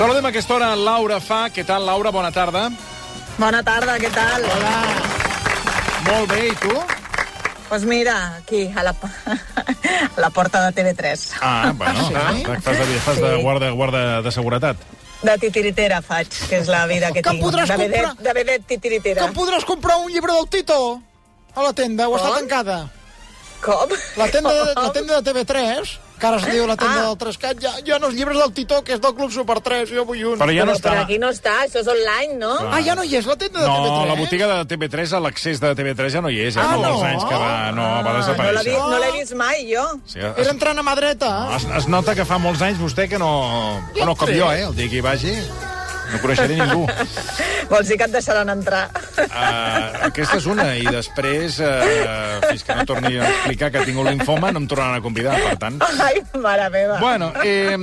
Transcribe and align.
Saludem 0.00 0.24
a 0.24 0.28
aquesta 0.32 0.54
hora 0.56 0.70
Laura 0.76 1.18
Fa. 1.20 1.42
Què 1.52 1.60
tal, 1.68 1.84
Laura? 1.84 2.08
Bona 2.14 2.30
tarda. 2.32 2.70
Bona 3.36 3.60
tarda, 3.64 3.98
què 4.00 4.08
tal? 4.14 4.46
Hola. 4.48 4.70
Molt 6.06 6.30
bé, 6.32 6.38
i 6.48 6.54
tu? 6.62 6.72
Pues 7.68 7.84
mira, 7.86 8.14
aquí, 8.38 8.62
a 8.74 8.82
la, 8.82 8.94
a 8.96 10.20
la 10.24 10.30
porta 10.32 10.62
de 10.64 10.72
TV3. 10.80 11.26
Ah, 11.44 11.72
bueno, 11.76 12.08
sí? 12.08 12.14
fas 12.64 12.78
de, 12.80 12.98
fas 13.04 13.20
de 13.20 13.34
Sí. 13.36 13.42
guarda, 13.42 13.70
guarda 13.76 14.22
de 14.22 14.32
seguretat. 14.32 14.76
De 15.22 15.36
titiritera 15.38 16.00
faig, 16.00 16.32
que 16.48 16.62
és 16.62 16.68
la 16.72 16.86
vida 16.88 17.12
que, 17.12 17.20
Que 17.20 17.30
tinc. 17.36 17.44
podràs 17.44 17.68
de 17.68 17.76
vedet, 17.76 18.06
comprar- 18.06 18.24
de 18.24 18.32
vedet 18.40 18.64
titiritera. 18.66 19.26
Que 19.28 19.34
podràs 19.36 19.66
comprar 19.68 19.98
un 20.00 20.08
llibre 20.10 20.32
del 20.32 20.48
Tito 20.48 20.78
a 21.54 21.62
la 21.62 21.74
tenda, 21.76 22.08
o 22.08 22.16
està 22.16 22.32
Com? 22.32 22.38
tancada. 22.40 22.78
Com? 23.60 23.92
La 24.16 24.30
tenda, 24.32 24.48
de, 24.54 24.72
la 24.80 24.92
tenda 24.96 25.20
de 25.20 25.30
TV3, 25.30 25.98
que 26.20 26.26
ara 26.28 26.36
es 26.38 26.44
diu 26.46 26.66
la 26.68 26.76
tenda 26.76 27.00
Ah. 27.00 27.06
del 27.08 27.16
Trescat, 27.18 27.58
ja, 27.62 27.72
ja 27.86 27.98
no 27.98 28.06
els 28.10 28.14
llibres 28.18 28.36
del 28.38 28.52
Tito, 28.52 28.82
que 28.84 28.92
és 28.94 29.00
del 29.00 29.14
Club 29.16 29.32
Super 29.32 29.58
3, 29.64 29.88
jo 29.90 30.04
vull 30.04 30.22
un. 30.34 30.38
Però 30.38 30.52
ja 30.54 30.64
no 30.68 30.72
però, 30.72 30.76
està... 30.78 30.90
però 30.92 31.02
aquí 31.08 31.18
no 31.18 31.30
està, 31.32 31.54
això 31.64 31.80
és 31.80 31.88
online, 31.88 32.36
no? 32.38 32.52
Ah, 32.70 32.80
ja 32.84 32.94
no 32.94 33.02
hi 33.04 33.16
és 33.16 33.26
la 33.26 33.36
tenda 33.40 33.60
de 33.60 33.66
No, 33.66 33.76
TV3? 33.80 34.06
la 34.12 34.14
botiga 34.20 34.46
de 34.52 34.64
TV3, 34.74 35.12
a 35.16 35.20
l'accés 35.20 35.60
de 35.60 35.74
TV3 35.74 36.12
ja 36.12 36.20
no 36.20 36.28
hi 36.30 36.40
és, 36.46 36.54
ja 36.54 36.62
Ah, 36.62 36.68
fa 36.74 36.76
molts 36.76 37.00
no? 37.00 37.06
anys 37.08 37.24
que 37.24 37.34
va, 37.34 37.72
no, 37.72 37.82
va 37.82 37.98
Ah, 37.98 38.02
no 38.02 38.12
l'he 38.12 38.18
desaparèixer. 38.20 38.64
vist, 38.70 38.86
no 38.92 38.98
l'he 38.98 39.10
vist 39.18 39.34
mai, 39.34 39.66
jo. 39.74 39.86
Sí, 40.06 40.18
Era 40.20 40.34
es, 40.36 40.48
entrant 40.48 40.78
a 40.78 40.82
mà 40.82 40.94
dreta. 40.96 41.32
es, 41.56 41.64
es 41.80 41.88
nota 41.88 42.14
que 42.14 42.24
fa 42.24 42.38
molts 42.38 42.60
anys 42.62 42.78
vostè 42.78 43.08
que 43.08 43.18
no... 43.18 43.80
Bueno, 43.96 44.14
com 44.16 44.28
Sí. 44.28 44.38
jo, 44.38 44.52
eh? 44.52 44.62
El 44.68 44.74
dia 44.76 44.88
que 44.88 44.96
hi 44.96 45.00
vagi 45.00 45.34
no 46.12 46.20
coneixeré 46.22 46.56
ningú. 46.60 46.86
Vols 47.70 47.86
dir 47.90 47.96
que 48.00 48.06
et 48.08 48.14
deixaran 48.14 48.48
entrar? 48.52 48.88
Uh, 49.20 50.08
aquesta 50.08 50.38
és 50.40 50.46
una, 50.50 50.66
i 50.76 50.84
després, 50.90 51.60
uh, 51.62 52.40
fins 52.48 52.64
que 52.66 52.76
no 52.78 52.84
torni 52.88 53.14
a 53.20 53.28
explicar 53.28 53.70
que 53.70 53.78
ha 53.82 53.86
tingut 53.86 54.08
linfoma, 54.10 54.50
no 54.52 54.62
em 54.64 54.66
tornaran 54.70 54.98
a 54.98 55.04
convidar, 55.04 55.36
per 55.44 55.56
tant... 55.62 55.78
Ai, 56.02 56.18
mare 56.42 56.66
meva. 56.74 56.98
Bueno, 57.02 57.30
eh, 57.44 57.76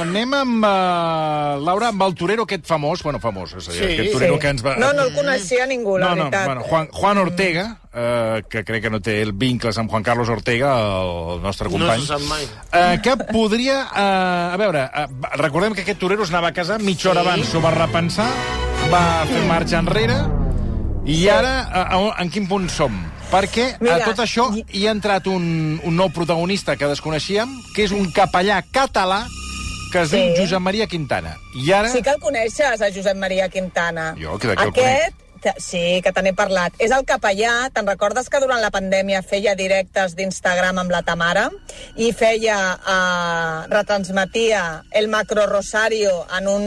anem 0.00 0.34
amb, 0.42 0.64
uh, 0.66 1.56
Laura, 1.64 1.88
amb 1.94 2.04
el 2.08 2.14
torero 2.20 2.44
aquest 2.48 2.66
famós, 2.68 3.02
bueno, 3.06 3.20
famós, 3.22 3.54
és 3.56 3.68
a 3.70 3.72
dir, 3.72 3.80
Sí, 3.80 3.92
aquest 3.94 4.12
torero 4.18 4.34
Sí. 4.36 4.40
que 4.44 4.52
ens 4.56 4.64
va... 4.66 4.76
No, 4.80 4.92
no 4.96 5.08
el 5.08 5.14
coneixia 5.16 5.66
ningú, 5.70 5.96
la 5.98 6.10
no, 6.10 6.16
no, 6.16 6.28
veritat. 6.28 6.46
bueno, 6.46 6.62
Juan, 6.68 6.88
Juan 6.92 7.18
Ortega, 7.24 7.66
eh, 7.94 8.42
que 8.48 8.64
crec 8.64 8.82
que 8.84 8.90
no 8.90 9.00
té 9.00 9.20
el 9.22 9.32
vincles 9.32 9.78
amb 9.78 9.90
Juan 9.90 10.02
Carlos 10.02 10.28
Ortega, 10.28 10.72
el, 11.02 11.40
nostre 11.42 11.68
company. 11.68 12.00
se 12.00 12.06
sap 12.14 12.22
mai. 12.28 12.44
Eh, 12.72 12.98
que 13.02 13.16
podria... 13.32 13.80
Eh, 13.94 14.54
a 14.54 14.56
veure, 14.60 14.84
eh, 14.94 15.06
recordem 15.36 15.74
que 15.74 15.82
aquest 15.82 15.98
torero 16.00 16.22
es 16.24 16.30
anava 16.30 16.48
a 16.48 16.52
casar, 16.56 16.80
mitja 16.82 17.10
hora 17.10 17.20
abans 17.26 17.48
s'ho 17.50 17.60
va 17.60 17.70
repensar, 17.74 18.28
va 18.92 19.24
fer 19.30 19.42
marxa 19.48 19.78
enrere, 19.82 20.18
i 21.06 21.28
ara, 21.32 21.60
a, 21.72 21.82
a, 21.96 22.00
en 22.22 22.30
quin 22.30 22.46
punt 22.48 22.68
som? 22.70 22.94
Perquè 23.30 23.76
Mira, 23.80 23.96
a 24.00 24.04
tot 24.08 24.18
això 24.24 24.48
i- 24.58 24.64
hi 24.80 24.86
ha 24.88 24.92
entrat 24.92 25.26
un, 25.30 25.78
un 25.86 25.94
nou 25.96 26.10
protagonista 26.10 26.74
que 26.76 26.88
desconeixíem, 26.90 27.52
que 27.76 27.84
és 27.86 27.92
un 27.94 28.08
capellà 28.12 28.58
català 28.74 29.22
que 29.92 30.02
es 30.02 30.10
Sí. 30.10 30.18
diu 30.18 30.44
Josep 30.44 30.60
Maria 30.62 30.86
Quintana. 30.86 31.36
I 31.54 31.72
ara... 31.72 31.88
Sí 31.90 32.02
que 32.02 32.10
el 32.10 32.20
coneixes, 32.22 32.82
a 32.82 32.90
Josep 32.94 33.16
Maria 33.18 33.48
Quintana. 33.48 34.14
Jo, 34.18 34.36
que 34.38 34.48
d'aquí 34.52 34.62
el 34.62 34.68
Aquest, 34.74 35.16
te- 35.16 35.29
sí, 35.58 36.00
que 36.02 36.12
te 36.12 36.22
n'he 36.22 36.32
parlat. 36.36 36.74
És 36.78 36.92
el 36.92 37.04
capellà, 37.08 37.70
te'n 37.74 37.86
recordes 37.88 38.28
que 38.28 38.40
durant 38.42 38.60
la 38.62 38.70
pandèmia 38.74 39.22
feia 39.22 39.54
directes 39.58 40.14
d'Instagram 40.18 40.78
amb 40.82 40.90
la 40.92 41.02
Tamara? 41.02 41.48
I 41.96 42.12
feia, 42.12 42.58
eh, 42.80 43.66
retransmetia 43.72 44.84
el 44.92 45.08
macro 45.08 45.46
rosario 45.46 46.26
en 46.38 46.48
un, 46.48 46.64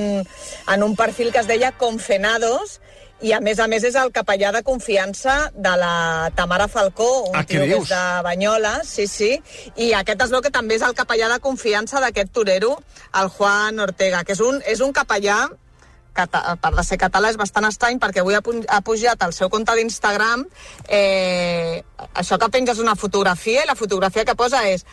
en 0.73 0.83
un 0.83 0.95
perfil 0.95 1.31
que 1.31 1.39
es 1.39 1.47
deia 1.47 1.71
Confenados. 1.77 2.79
I 3.23 3.31
a 3.31 3.39
més 3.39 3.59
a 3.63 3.69
més 3.71 3.85
és 3.87 3.95
el 3.95 4.09
capellà 4.11 4.49
de 4.51 4.63
confiança 4.67 5.49
de 5.55 5.71
la 5.79 6.29
Tamara 6.35 6.67
Falcó, 6.67 7.29
un 7.29 7.37
Ah, 7.39 7.45
tio 7.47 7.61
que 7.63 7.77
és 7.77 7.87
de 7.87 8.01
Banyoles, 8.25 8.89
sí, 8.89 9.05
sí, 9.07 9.29
i 9.79 9.93
aquest 9.95 10.25
es 10.25 10.33
veu 10.33 10.41
que 10.43 10.51
també 10.51 10.75
és 10.75 10.83
el 10.83 10.91
capellà 10.97 11.29
de 11.31 11.39
confiança 11.39 12.01
d'aquest 12.03 12.33
torero, 12.35 12.73
el 13.21 13.29
Juan 13.29 13.79
Ortega, 13.79 14.25
que 14.27 14.35
és 14.35 14.41
un, 14.43 14.59
és 14.67 14.81
un 14.83 14.91
capellà 14.91 15.37
cata, 16.13 16.55
per 16.61 16.73
de 16.77 16.83
ser 16.85 16.97
català 17.01 17.31
és 17.33 17.39
bastant 17.39 17.67
estrany 17.67 17.99
perquè 18.01 18.21
avui 18.21 18.37
ha, 18.37 18.41
pu- 18.45 18.63
ha 18.69 18.81
pujat 18.85 19.23
al 19.25 19.33
seu 19.33 19.49
compte 19.53 19.75
d'Instagram 19.75 20.45
eh, 20.87 21.83
això 22.13 22.37
que 22.39 22.49
penja 22.53 22.75
és 22.75 22.81
una 22.83 22.95
fotografia 22.95 23.63
i 23.63 23.69
la 23.69 23.77
fotografia 23.79 24.25
que 24.25 24.37
posa 24.39 24.63
és 24.69 24.85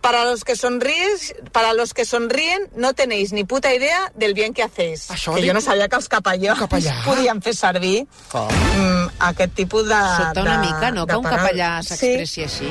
para 0.00 0.24
los 0.24 0.44
que 0.44 0.54
sonríes, 0.56 1.34
para 1.52 1.72
los 1.72 1.92
que 1.94 2.04
sonríen 2.04 2.68
no 2.76 2.94
tenéis 2.94 3.32
ni 3.32 3.44
puta 3.44 3.74
idea 3.74 4.12
del 4.14 4.34
bien 4.34 4.54
que 4.54 4.62
hacéis. 4.62 5.10
Això 5.10 5.34
que 5.34 5.42
diu- 5.42 5.48
jo 5.50 5.54
no 5.54 5.60
sabia 5.60 5.88
que 5.88 5.96
els 5.96 6.08
capellans 6.08 6.58
capellà? 6.60 7.02
podien 7.04 7.42
fer 7.42 7.54
servir 7.54 8.06
Com? 8.30 8.48
mm, 8.48 9.10
aquest 9.30 9.54
tipus 9.54 9.84
de... 9.88 9.94
Sobta 10.16 10.42
una 10.42 10.58
de- 10.60 10.66
mica, 10.66 10.90
no?, 10.90 11.06
que 11.06 11.16
un 11.16 11.24
capellà 11.24 11.82
s'expressi 11.82 12.44
així. 12.44 12.70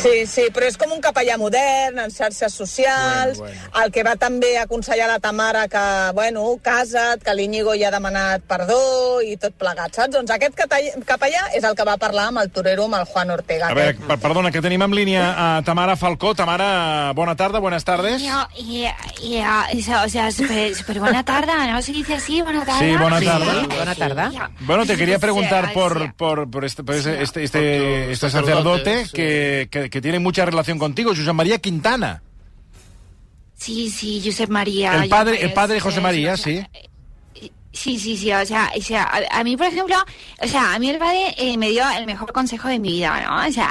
Sí, 0.00 0.24
sí, 0.24 0.44
però 0.54 0.64
és 0.70 0.76
com 0.78 0.92
un 0.94 1.00
capellà 1.02 1.34
modern, 1.36 1.98
en 1.98 2.10
xarxes 2.14 2.54
socials, 2.54 3.38
Bueno, 3.38 3.54
bueno, 3.70 3.84
el 3.84 3.90
que 3.92 4.02
va 4.06 4.14
també 4.16 4.56
aconsellar 4.58 5.08
la 5.10 5.18
Tamara 5.18 5.66
que, 5.68 5.82
bueno, 6.14 6.44
casa't, 6.62 7.20
que 7.22 7.34
l'Iñigo 7.34 7.74
ja 7.76 7.88
ha 7.88 7.90
demanat 7.90 8.40
perdó 8.48 9.20
i 9.20 9.36
tot 9.36 9.52
plegat, 9.58 9.92
saps? 9.98 10.14
Doncs 10.14 10.30
aquest 10.30 10.54
capellà 11.04 11.42
és 11.58 11.64
el 11.64 11.74
que 11.76 11.84
va 11.84 11.96
parlar 11.98 12.28
amb 12.30 12.38
el 12.38 12.50
torero, 12.54 12.84
amb 12.86 12.94
el 13.00 13.04
Juan 13.10 13.30
Ortega. 13.34 13.68
A 13.68 13.74
veure, 13.74 14.16
perdona, 14.22 14.50
que 14.54 14.62
tenim 14.62 14.80
en 14.86 14.94
línia 14.94 15.26
a 15.36 15.62
Tamara 15.66 15.96
Falcó. 15.96 16.32
Tamara, 16.44 17.12
bona 17.14 17.36
tarda, 17.36 17.58
buenas 17.58 17.84
tardes. 17.84 18.22
Ya, 18.22 18.48
ya, 19.22 19.66
eso, 19.72 19.92
o 20.02 20.08
sea, 20.08 20.32
súper 20.32 20.74
super 20.74 20.98
buena 20.98 21.22
tarde, 21.22 21.52
¿no? 21.70 21.82
Se 21.82 21.92
dice 21.92 22.14
así, 22.14 22.40
buena 22.40 22.64
tarde. 22.64 22.90
Sí, 22.92 22.96
buena 22.96 23.18
Sí, 23.18 23.26
tarda. 23.26 23.66
bona 23.76 23.94
tarda. 23.94 24.30
Ya. 24.32 24.50
Bueno, 24.60 24.86
te 24.86 24.96
quería 24.96 25.16
Sí, 25.16 25.20
preguntar 25.20 25.66
sí. 25.68 25.72
por, 25.74 26.14
por, 26.14 26.50
por 26.50 26.64
este, 26.64 26.82
por 26.82 26.94
este, 26.94 27.22
este, 27.22 27.42
tu 27.42 27.56
este 28.12 28.30
sacerdote, 28.30 29.04
sí. 29.04 29.12
que, 29.12 29.68
que, 29.70 29.90
que 29.90 30.00
tiene 30.00 30.18
mucha 30.18 30.46
relación 30.46 30.78
contigo, 30.78 31.10
José 31.10 31.30
María 31.34 31.58
Quintana. 31.58 32.22
Sí, 33.58 33.90
sí, 33.90 34.22
Josep 34.24 34.48
María. 34.48 34.94
El 35.04 35.10
padre- 35.10 35.42
el 35.42 35.52
padre 35.52 35.78
José 35.78 36.00
María, 36.00 36.38
sí. 36.38 36.64
Sí, 37.72 37.98
sí, 37.98 38.16
sí, 38.16 38.32
o 38.32 38.44
sea, 38.44 38.72
o 38.76 38.82
sea 38.82 39.04
a, 39.04 39.40
a 39.40 39.44
mí, 39.44 39.56
por 39.56 39.66
ejemplo, 39.66 39.96
o 40.42 40.46
sea, 40.48 40.74
a 40.74 40.78
mí 40.78 40.90
el 40.90 40.98
padre 40.98 41.34
eh, 41.38 41.56
me 41.56 41.70
dio 41.70 41.88
el 41.90 42.04
mejor 42.04 42.32
consejo 42.32 42.68
de 42.68 42.78
mi 42.78 42.90
vida, 42.90 43.20
¿no? 43.24 43.48
O 43.48 43.52
sea, 43.52 43.70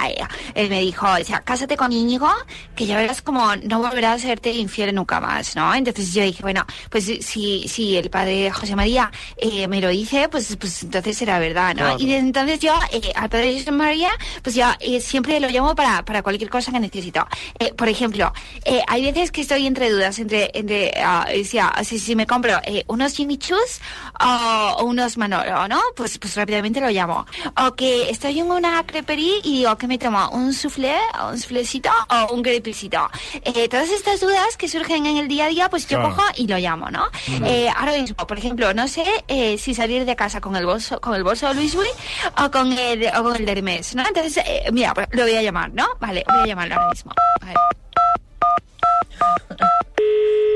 él 0.55 0.69
me 0.69 0.79
dijo, 0.81 1.05
o 1.05 1.23
sea, 1.23 1.41
cásate 1.41 1.75
con 1.75 1.91
Íñigo, 1.91 2.29
que 2.75 2.85
ya 2.85 2.97
verás 2.97 3.21
como 3.21 3.55
no 3.57 3.79
volverás 3.79 4.23
a 4.23 4.27
serte 4.27 4.51
infiel 4.51 4.95
nunca 4.95 5.19
más, 5.19 5.55
¿no? 5.55 5.73
Entonces 5.75 6.13
yo 6.13 6.23
dije, 6.23 6.41
bueno, 6.41 6.65
pues 6.89 7.05
si, 7.05 7.67
si 7.67 7.97
el 7.97 8.09
padre 8.09 8.51
José 8.51 8.75
María 8.75 9.11
eh, 9.37 9.67
me 9.67 9.81
lo 9.81 9.89
dice, 9.89 10.29
pues, 10.29 10.55
pues 10.55 10.83
entonces 10.83 11.17
será 11.17 11.37
verdad, 11.39 11.75
¿no? 11.75 11.83
Claro. 11.83 11.97
Y 11.99 12.05
desde 12.05 12.19
entonces 12.19 12.59
yo, 12.59 12.73
eh, 12.91 13.11
al 13.15 13.29
padre 13.29 13.57
José 13.57 13.71
María, 13.71 14.11
pues 14.41 14.55
yo 14.55 14.65
eh, 14.79 15.01
siempre 15.01 15.39
lo 15.39 15.49
llamo 15.49 15.75
para, 15.75 16.05
para 16.05 16.23
cualquier 16.23 16.49
cosa 16.49 16.71
que 16.71 16.79
necesito. 16.79 17.27
Eh, 17.59 17.73
por 17.73 17.89
ejemplo, 17.89 18.31
eh, 18.63 18.81
hay 18.87 19.03
veces 19.03 19.31
que 19.31 19.41
estoy 19.41 19.67
entre 19.67 19.89
dudas, 19.89 20.19
entre, 20.19 20.51
entre 20.53 20.93
ah, 21.03 21.27
decía, 21.29 21.73
si, 21.83 21.99
si 21.99 22.15
me 22.15 22.25
compro 22.25 22.59
eh, 22.63 22.83
unos 22.87 23.13
Choos 23.39 23.81
o, 24.19 24.75
o 24.79 24.83
unos 24.85 25.17
Manolo, 25.17 25.67
¿no? 25.67 25.79
Pues, 25.95 26.17
pues 26.17 26.35
rápidamente 26.35 26.81
lo 26.81 26.89
llamo. 26.89 27.25
O 27.65 27.75
que 27.75 28.09
estoy 28.09 28.39
en 28.39 28.51
una 28.51 28.83
crepería 28.85 29.35
y 29.43 29.59
digo 29.59 29.77
que 29.77 29.87
me 29.87 29.97
tomo 29.97 30.29
un 30.31 30.53
soufflé, 30.53 30.95
un 31.31 31.37
soufflécito 31.37 31.89
o 32.09 32.33
un 32.33 32.41
crepecito. 32.43 33.09
Eh, 33.43 33.67
todas 33.69 33.89
estas 33.89 34.19
dudas 34.19 34.57
que 34.57 34.67
surgen 34.67 35.05
en 35.05 35.17
el 35.17 35.27
día 35.27 35.45
a 35.45 35.49
día, 35.49 35.69
pues 35.69 35.87
yo 35.87 35.99
Claro. 35.99 36.15
cojo 36.15 36.27
y 36.37 36.47
lo 36.47 36.57
llamo, 36.57 36.89
¿no? 36.89 37.07
Eh, 37.45 37.69
ahora 37.75 37.93
mismo, 37.93 38.15
por 38.27 38.37
ejemplo, 38.37 38.73
no 38.73 38.87
sé 38.87 39.03
eh, 39.27 39.57
si 39.57 39.73
salir 39.73 40.05
de 40.05 40.15
casa 40.15 40.39
con 40.41 40.55
el 40.55 40.65
bolso, 40.65 40.99
con 41.01 41.15
el 41.15 41.23
bolso 41.23 41.47
de 41.47 41.55
Louis 41.55 41.75
Vuitton 41.75 41.97
o 42.45 42.51
con 42.51 42.71
el, 42.73 43.07
o 43.17 43.23
con 43.23 43.35
el 43.35 43.45
de 43.45 43.51
Hermes, 43.51 43.95
¿no? 43.95 44.03
Entonces, 44.07 44.37
eh, 44.45 44.69
mira, 44.71 44.93
pues, 44.93 45.07
lo 45.11 45.23
voy 45.23 45.35
a 45.35 45.41
llamar, 45.41 45.71
¿no? 45.73 45.87
Vale, 45.99 46.23
voy 46.27 46.41
a 46.43 46.45
llamarlo 46.45 46.75
ahora 46.75 46.89
mismo. 46.89 47.11
A 47.41 47.53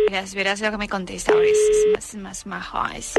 ver. 0.04 0.12
Verás, 0.12 0.36
verás 0.36 0.62
lo 0.62 0.72
que 0.72 0.78
me 0.78 0.88
contesta 0.90 1.32
ahora. 1.34 1.46
Es, 1.46 1.58
es 1.98 2.16
más, 2.16 2.46
más 2.46 2.46
majo. 2.46 2.86
Es, 2.96 3.14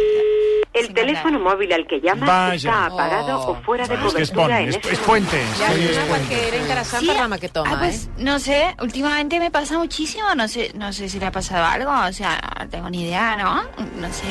El 0.72 0.92
teléfono 0.92 1.38
móvil 1.38 1.72
al 1.72 1.86
que 1.86 2.00
llama 2.00 2.26
Vaya. 2.26 2.54
está 2.56 2.86
apagado 2.86 3.40
Oh. 3.40 3.50
o 3.52 3.54
fuera 3.62 3.86
de 3.86 3.94
És 3.94 4.00
que 4.00 4.22
és 4.22 4.30
cobertura 4.30 4.42
pont, 4.42 4.52
en 4.62 4.68
és, 4.68 4.76
este 4.76 4.92
és 4.92 4.98
puente. 4.98 5.38
Ja, 5.58 5.68
sí, 5.72 5.80
és 5.84 5.90
és 5.90 5.96
una 5.96 6.06
qualquera 6.06 6.56
interessant 6.56 7.04
Sí, 7.04 7.10
amb 7.10 7.34
aquest 7.34 7.56
home, 7.56 7.70
ah, 7.70 7.78
pues, 7.78 8.04
eh? 8.06 8.10
no 8.18 8.38
sé, 8.38 8.74
últimamente 8.80 9.38
me 9.38 9.50
pasa 9.50 9.78
muchísimo, 9.78 10.34
no 10.34 10.48
sé, 10.48 10.72
no 10.74 10.92
sé 10.92 11.08
si 11.08 11.20
le 11.20 11.26
ha 11.26 11.30
pasado 11.32 11.64
algo, 11.64 11.92
o 12.08 12.12
sea, 12.12 12.40
no 12.58 12.68
tengo 12.68 12.90
ni 12.90 13.02
idea, 13.04 13.36
¿no? 13.36 13.62
No 14.00 14.12
sé. 14.12 14.24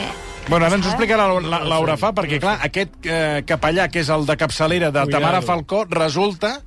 Bueno, 0.49 0.65
ara 0.65 0.75
ens 0.75 0.85
ho 0.85 0.89
¿Sabes? 0.89 1.01
explica 1.07 1.15
la, 1.17 1.39
la, 1.39 1.63
Laura 1.63 1.95
Fa, 1.95 2.11
perquè, 2.13 2.39
clar, 2.39 2.59
aquest 2.61 2.91
eh, 3.05 3.43
capellà, 3.47 3.87
que 3.89 3.99
és 4.03 4.09
el 4.09 4.25
de 4.25 4.35
capçalera 4.35 4.91
de 4.91 4.99
Cuidado. 4.99 5.11
Tamara 5.11 5.41
Falcó, 5.41 5.85
resulta 5.87 6.61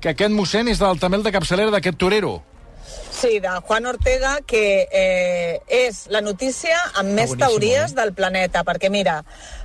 que 0.00 0.08
aquest 0.14 0.32
mossèn 0.32 0.68
és 0.68 0.78
del, 0.80 0.98
també 0.98 1.18
el 1.20 1.22
de 1.24 1.32
capçalera 1.32 1.70
d'aquest 1.70 1.98
torero. 2.00 2.42
Sí, 3.14 3.38
de 3.38 3.48
Juan 3.48 3.86
Ortega, 3.86 4.40
que 4.44 4.88
eh, 4.90 5.60
és 5.70 6.08
la 6.10 6.20
notícia 6.20 6.74
amb 6.98 7.14
més 7.14 7.30
boníssim, 7.30 7.44
teories 7.44 7.92
eh? 7.92 7.94
del 7.94 8.10
planeta, 8.12 8.64
perquè 8.66 8.90
mira, 8.90 9.20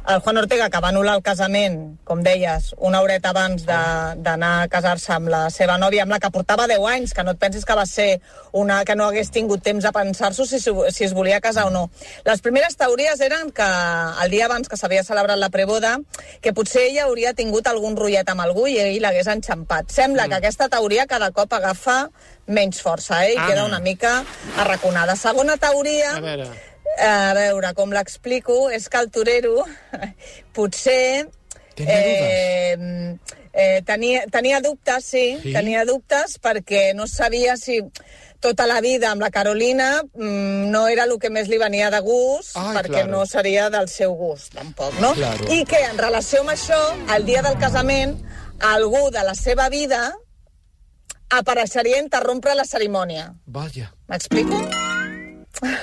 el 0.07 0.21
Juan 0.21 0.37
Ortega, 0.37 0.69
que 0.69 0.81
va 0.83 0.91
anul·lar 0.93 1.15
el 1.17 1.23
casament, 1.25 1.79
com 2.05 2.21
deies, 2.23 2.69
una 2.77 3.01
horeta 3.01 3.31
abans 3.33 3.65
d'anar 3.65 4.51
a 4.61 4.67
casar-se 4.69 5.11
amb 5.15 5.31
la 5.33 5.41
seva 5.49 5.79
nòvia, 5.81 6.05
amb 6.05 6.13
la 6.13 6.19
que 6.21 6.29
portava 6.31 6.67
10 6.69 6.85
anys, 6.93 7.15
que 7.17 7.25
no 7.25 7.33
et 7.33 7.41
pensis 7.41 7.65
que 7.65 7.75
va 7.75 7.87
ser 7.89 8.21
una 8.53 8.83
que 8.85 8.95
no 8.95 9.09
hagués 9.09 9.33
tingut 9.33 9.65
temps 9.65 9.85
a 9.85 9.93
pensar-s'ho 9.97 10.45
si, 10.45 10.61
si 10.61 11.07
es 11.09 11.17
volia 11.17 11.41
casar 11.41 11.67
o 11.67 11.73
no. 11.73 11.87
Les 12.29 12.45
primeres 12.45 12.77
teories 12.77 13.19
eren 13.25 13.49
que 13.51 13.67
el 14.23 14.29
dia 14.29 14.45
abans 14.45 14.69
que 14.69 14.77
s'havia 14.77 15.03
celebrat 15.03 15.41
la 15.41 15.49
preboda, 15.49 15.97
que 16.39 16.53
potser 16.53 16.85
ella 16.91 17.09
hauria 17.09 17.33
tingut 17.33 17.67
algun 17.67 17.97
rotllet 17.97 18.29
amb 18.29 18.45
algú 18.45 18.69
i 18.69 18.77
ell 18.77 19.01
l'hagués 19.01 19.27
enxampat. 19.27 19.89
Sembla 19.89 20.27
Mm. 20.27 20.29
que 20.29 20.35
aquesta 20.35 20.69
teoria 20.69 21.07
cada 21.07 21.31
cop 21.31 21.53
agafa 21.53 22.11
menys 22.49 22.81
força, 22.83 23.21
eh? 23.27 23.35
I 23.35 23.37
Ah. 23.37 23.47
queda 23.47 23.65
una 23.69 23.79
mica 23.79 24.23
arraconada. 24.57 25.15
Segona 25.15 25.57
teoria... 25.61 26.15
A 26.17 26.19
veure... 26.25 26.49
A 26.99 27.33
veure, 27.37 27.69
com 27.77 27.93
l'explico, 27.95 28.67
és 28.73 28.89
que 28.89 28.97
el 28.99 29.11
torero 29.13 29.61
potser... 30.53 31.29
Tenia 31.75 31.93
eh, 31.95 33.17
eh, 33.53 33.81
tenia, 33.87 34.25
tenia 34.27 34.59
dubtes, 34.59 35.05
sí, 35.05 35.37
Sí? 35.41 35.53
tenia 35.55 35.85
dubtes 35.87 36.35
perquè 36.43 36.89
no 36.93 37.07
sabia 37.07 37.55
si 37.55 37.79
tota 38.43 38.65
la 38.67 38.81
vida 38.83 39.11
amb 39.13 39.21
la 39.23 39.29
Carolina 39.31 40.01
mm, 40.03 40.67
no 40.73 40.87
era 40.91 41.05
el 41.07 41.15
que 41.19 41.29
més 41.31 41.47
li 41.47 41.57
venia 41.61 41.87
de 41.93 42.01
gust, 42.03 42.57
Ai, 42.59 42.73
perquè 42.75 43.05
claro. 43.05 43.11
no 43.13 43.25
seria 43.25 43.69
del 43.71 43.87
seu 43.87 44.11
gust, 44.19 44.51
tampoc, 44.59 44.91
no? 44.99 45.13
Claro. 45.15 45.47
I 45.55 45.63
que 45.63 45.79
en 45.87 45.97
relació 45.97 46.41
amb 46.43 46.51
això, 46.51 46.79
el 47.15 47.23
dia 47.25 47.41
del 47.47 47.55
casament, 47.63 48.17
algú 48.59 49.07
de 49.11 49.23
la 49.23 49.35
seva 49.35 49.69
vida 49.71 50.09
apareixeria 51.29 51.97
a 51.99 52.03
interrompre 52.05 52.55
la 52.55 52.65
cerimònia. 52.65 53.33
Vaja. 53.45 53.91
M'explico? 54.09 54.59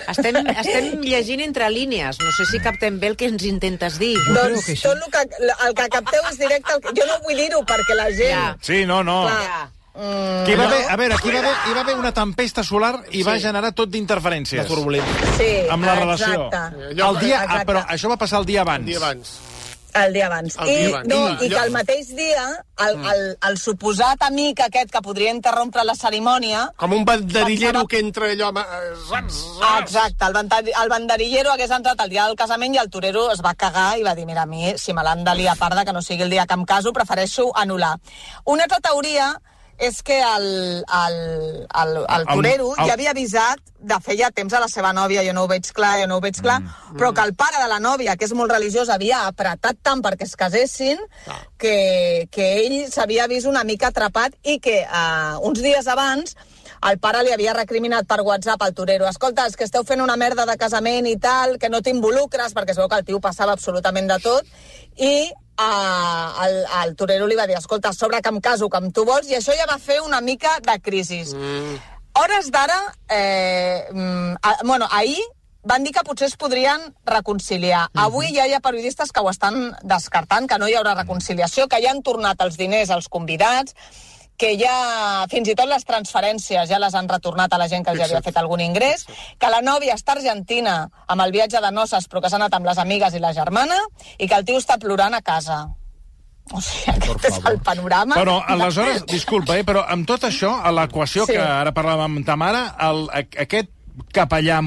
Estem, 0.09 0.37
estem 0.63 1.03
llegint 1.05 1.43
entre 1.45 1.69
línies. 1.71 2.19
No 2.23 2.33
sé 2.37 2.47
si 2.51 2.61
captem 2.65 2.99
bé 3.03 3.13
el 3.13 3.17
que 3.21 3.29
ens 3.31 3.45
intentes 3.45 3.99
dir. 4.01 4.17
doncs 4.33 4.65
que 4.65 4.77
sí. 4.77 4.83
tot 4.83 5.01
el 5.03 5.11
que, 5.13 5.25
el 5.69 5.75
que 5.79 5.89
capteu 5.93 6.29
és 6.31 6.39
directe. 6.41 6.77
El 6.77 6.85
que, 6.85 6.95
jo 6.99 7.09
no 7.09 7.19
vull 7.27 7.41
dir-ho 7.41 7.63
perquè 7.69 7.97
la 7.99 8.11
gent... 8.13 8.35
Ja. 8.35 8.47
Sí, 8.63 8.85
no, 8.89 9.03
no. 9.07 9.25
Clar. 9.29 9.41
Ja. 9.47 9.65
Mm, 9.97 10.45
Que 10.45 10.53
hi 10.53 10.57
va 10.61 10.65
haver, 10.67 10.81
a 10.93 10.97
veure, 11.01 11.15
aquí 11.17 11.31
va 11.33 11.39
haver, 11.41 11.53
hi 11.71 11.73
va 11.73 11.81
haver 11.81 11.95
una 11.97 12.11
tempesta 12.13 12.61
solar 12.63 12.99
i 13.17 13.23
va 13.25 13.39
generar 13.41 13.71
tot 13.73 13.89
d'interferències. 13.89 14.69
Sí, 14.69 15.53
Amb 15.73 15.89
la 15.89 15.95
relació. 15.97 16.49
Exacte. 16.51 16.91
El 16.93 17.21
dia, 17.23 17.41
ah, 17.41 17.45
Exacte. 17.47 17.67
però 17.71 17.85
això 17.95 18.11
va 18.13 18.19
passar 18.21 18.43
el 18.43 18.47
dia 18.51 18.61
abans. 18.61 18.85
Un 18.85 18.91
dia 18.93 18.99
abans. 19.01 19.33
El 20.05 20.13
dia 20.13 20.27
abans. 20.27 20.57
El 20.61 20.69
I, 20.69 20.75
dia 20.77 20.89
abans. 20.89 21.09
No, 21.09 21.21
I- 21.31 21.47
I 21.47 21.49
que 21.49 21.63
el 21.65 21.71
mateix 21.73 22.09
dia, 22.17 22.45
el, 22.87 22.97
el, 23.13 23.23
el 23.49 23.57
suposat 23.59 24.23
amic 24.27 24.61
aquest 24.67 24.91
que 24.93 25.01
podria 25.03 25.33
interrompre 25.33 25.85
la 25.85 25.95
cerimònia, 25.97 26.67
Com 26.77 26.93
un 26.93 27.05
banderillero 27.05 27.81
Pensava- 27.85 27.89
que 27.89 27.99
entra 28.05 28.31
allò... 28.33 28.51
amb- 28.53 28.59
eh. 28.59 29.81
Exacte, 29.81 30.25
el, 30.27 30.73
el 30.83 30.89
banderillero 30.89 31.53
hagués 31.53 31.71
entrat 31.71 32.01
el 32.05 32.11
dia 32.11 32.27
del 32.27 32.37
casament 32.37 32.75
i 32.75 32.79
el 32.79 32.91
torero 32.91 33.31
es 33.33 33.41
va 33.45 33.55
cagar 33.55 33.99
i 33.99 34.03
va 34.03 34.15
dir, 34.15 34.27
mira, 34.27 34.43
a 34.43 34.47
mi, 34.47 34.75
si 34.79 34.93
me 34.93 35.03
l'han 35.03 35.25
de 35.25 35.35
liar 35.35 35.57
parda, 35.57 35.85
que 35.85 35.93
no 35.93 36.03
sigui 36.03 36.23
el 36.23 36.31
dia 36.31 36.47
que 36.47 36.55
em 36.55 36.65
caso, 36.65 36.93
prefereixo 36.93 37.51
anul·lar. 37.55 37.97
Una 38.45 38.65
altra 38.65 38.81
teoria 38.81 39.33
és 39.79 40.03
que 40.03 40.17
el, 40.23 40.85
el, 40.85 41.17
el, 41.83 41.97
el 41.97 42.21
El- 42.21 42.27
torero 42.33 42.71
el- 42.77 42.87
ja 42.87 42.95
havia 42.95 43.11
avisat 43.11 43.61
de 43.87 43.99
feia 44.03 44.31
temps 44.35 44.53
a 44.57 44.61
la 44.61 44.69
seva 44.73 44.93
nòvia, 44.97 45.23
jo 45.23 45.35
no 45.37 45.45
ho 45.45 45.49
veig 45.51 45.69
clar, 45.73 46.01
jo 46.01 46.07
no 46.11 46.17
ho 46.17 46.21
veig 46.25 46.41
clar, 46.43 46.61
mm. 46.63 46.97
però 46.99 47.13
que 47.15 47.23
el 47.23 47.35
pare 47.37 47.61
de 47.63 47.69
la 47.69 47.79
nòvia, 47.79 48.17
que 48.17 48.25
és 48.25 48.33
molt 48.35 48.51
religiós, 48.51 48.89
havia 48.91 49.27
apretat 49.29 49.79
tant 49.83 50.03
perquè 50.03 50.27
es 50.27 50.35
casessin 50.37 50.99
que, 51.59 52.27
que 52.33 52.49
ell 52.65 52.91
s'havia 52.91 53.29
vist 53.29 53.47
una 53.47 53.65
mica 53.65 53.93
atrapat 53.93 54.35
i 54.43 54.59
que 54.59 54.81
uh, 54.89 55.39
uns 55.47 55.63
dies 55.63 55.87
abans 55.87 56.35
el 56.87 56.99
pare 57.01 57.23
li 57.25 57.33
havia 57.33 57.55
recriminat 57.57 58.07
per 58.07 58.21
WhatsApp 58.23 58.63
al 58.63 58.75
torero. 58.77 59.07
Escolta, 59.09 59.47
és 59.49 59.57
que 59.57 59.65
esteu 59.65 59.83
fent 59.85 60.03
una 60.05 60.17
merda 60.21 60.45
de 60.47 60.57
casament 60.61 61.07
i 61.09 61.17
tal, 61.19 61.57
que 61.59 61.71
no 61.73 61.81
t'involucres, 61.83 62.53
perquè 62.55 62.75
es 62.75 62.79
veu 62.79 62.89
que 62.89 63.01
el 63.01 63.07
tio 63.09 63.21
passava 63.21 63.55
absolutament 63.57 64.07
de 64.13 64.19
tot, 64.23 64.47
i 64.97 65.33
uh, 65.59 66.45
el, 66.47 66.57
el 66.83 66.97
torero 66.97 67.27
li 67.27 67.37
va 67.39 67.47
dir, 67.47 67.57
escolta, 67.59 67.93
sobre 67.93 68.23
que 68.23 68.33
em 68.33 68.41
caso, 68.41 68.69
que 68.71 68.81
amb 68.81 68.95
tu 68.95 69.05
vols, 69.09 69.29
i 69.31 69.39
això 69.39 69.57
ja 69.57 69.69
va 69.71 69.79
fer 69.83 70.01
una 70.05 70.21
mica 70.21 70.59
de 70.65 70.79
crisi. 70.83 71.23
Mm. 71.35 71.79
Hores 72.17 72.51
d'ara, 72.53 72.79
eh, 73.13 73.89
mm, 73.93 74.37
a, 74.41 74.55
bueno, 74.65 74.89
ahir 74.91 75.21
van 75.67 75.83
dir 75.85 75.93
que 75.93 76.05
potser 76.07 76.29
es 76.31 76.37
podrien 76.39 76.95
reconciliar. 77.05 77.89
Avui 77.99 78.31
ja 78.33 78.47
hi 78.47 78.55
ha 78.55 78.63
periodistes 78.63 79.11
que 79.13 79.21
ho 79.21 79.29
estan 79.31 79.75
descartant, 79.83 80.47
que 80.49 80.59
no 80.63 80.69
hi 80.71 80.77
haurà 80.79 80.95
reconciliació, 80.95 81.67
que 81.69 81.81
ja 81.83 81.91
han 81.91 82.05
tornat 82.07 82.41
els 82.45 82.57
diners 82.57 82.93
als 82.95 83.11
convidats, 83.11 83.75
que 84.37 84.53
ja 84.61 85.27
fins 85.33 85.49
i 85.49 85.55
tot 85.59 85.69
les 85.69 85.85
transferències 85.89 86.69
ja 86.69 86.79
les 86.83 86.95
han 86.95 87.09
retornat 87.09 87.53
a 87.53 87.59
la 87.59 87.69
gent 87.69 87.85
que 87.85 87.95
els 87.95 88.03
havia 88.05 88.23
fet 88.23 88.37
algun 88.37 88.61
ingrés, 88.61 89.07
que 89.39 89.51
la 89.53 89.63
nòvia 89.65 89.97
està 89.97 90.17
Argentina 90.17 90.89
amb 91.07 91.23
el 91.25 91.33
viatge 91.33 91.61
de 91.61 91.73
noces 91.73 92.09
però 92.09 92.23
que 92.23 92.31
s'ha 92.31 92.37
anat 92.41 92.55
amb 92.55 92.67
les 92.67 92.79
amigues 92.79 93.15
i 93.15 93.23
la 93.23 93.33
germana 93.33 93.79
i 94.19 94.29
que 94.29 94.35
el 94.35 94.45
tio 94.45 94.59
està 94.61 94.79
plorant 94.79 95.15
a 95.15 95.23
casa. 95.23 95.67
O 96.55 96.61
sigui, 96.63 96.93
aquest 96.95 97.25
és 97.27 97.39
el 97.51 97.57
panorama. 97.59 98.15
Però, 98.15 98.37
aleshores, 98.47 99.03
disculpa, 99.11 99.57
eh, 99.59 99.65
però 99.67 99.83
amb 99.91 100.07
tot 100.07 100.29
això, 100.29 100.53
a 100.63 100.71
l'equació 100.71 101.25
Sí. 101.27 101.33
que 101.33 101.41
ara 101.43 101.73
parlàvem 101.75 102.21
amb 102.21 102.27
ta 102.27 102.37
mare, 102.37 102.61
el, 102.87 103.09
aquest 103.43 103.73
capellà, 104.13 104.61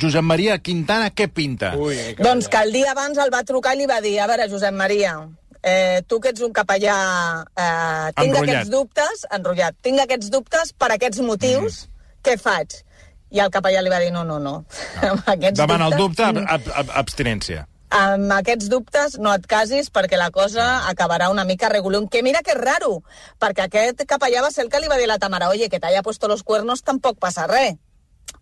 Josep 0.00 0.22
Maria 0.22 0.58
Quintana, 0.58 1.10
què 1.10 1.26
pinta? 1.32 1.74
Ui, 1.76 1.96
Doncs 2.20 2.48
que 2.48 2.60
el 2.62 2.72
dia 2.72 2.92
abans 2.92 3.18
el 3.18 3.32
va 3.34 3.42
trucar 3.42 3.74
i 3.74 3.78
li 3.78 3.86
va 3.86 4.00
dir, 4.04 4.20
a 4.20 4.28
veure, 4.28 4.48
Josep 4.48 4.74
Maria, 4.76 5.16
eh, 5.64 6.02
tu 6.06 6.20
que 6.20 6.28
ets 6.34 6.42
un 6.44 6.52
capellà, 6.52 6.94
eh, 7.56 8.12
tinc 8.14 8.28
Enrotllat. 8.28 8.54
aquests 8.60 8.70
dubtes, 8.70 9.26
enrotllat, 9.32 9.74
tinc 9.82 10.00
aquests 10.04 10.30
dubtes 10.30 10.72
per 10.76 10.92
aquests 10.92 11.20
motius, 11.24 11.86
Mm. 11.88 12.18
què 12.24 12.38
faig? 12.38 12.74
I 13.34 13.40
el 13.40 13.50
capellà 13.50 13.80
li 13.82 13.90
va 13.90 13.98
dir, 13.98 14.12
no, 14.12 14.22
no, 14.24 14.38
no. 14.38 14.64
Amb 15.02 15.22
aquests 15.26 15.58
Davant 15.58 15.82
el 15.82 15.96
dubtes, 15.98 16.26
dubte, 16.34 16.44
ab, 16.48 16.68
ab, 16.74 16.90
abstinència. 17.02 17.64
amb 17.94 18.32
aquests 18.32 18.68
dubtes 18.68 19.18
no 19.18 19.32
et 19.34 19.46
casis 19.46 19.88
perquè 19.90 20.16
la 20.18 20.30
cosa 20.30 20.88
acabarà 20.90 21.28
una 21.30 21.44
mica 21.44 21.68
regulum. 21.68 22.08
Que 22.08 22.22
mira 22.22 22.42
que 22.42 22.52
és 22.52 22.58
raro, 22.60 23.02
perquè 23.40 23.64
aquest 23.68 24.04
capellà 24.06 24.42
va 24.42 24.50
ser 24.50 24.64
el 24.64 24.70
que 24.70 24.80
li 24.80 24.88
va 24.88 24.96
dir 24.98 25.06
la 25.08 25.18
Tamara, 25.18 25.48
oye, 25.48 25.68
que 25.68 25.78
t'haya 25.80 26.02
puesto 26.02 26.28
los 26.28 26.42
cuernos 26.42 26.82
tampoc 26.82 27.18
passa 27.18 27.46
res. 27.46 27.74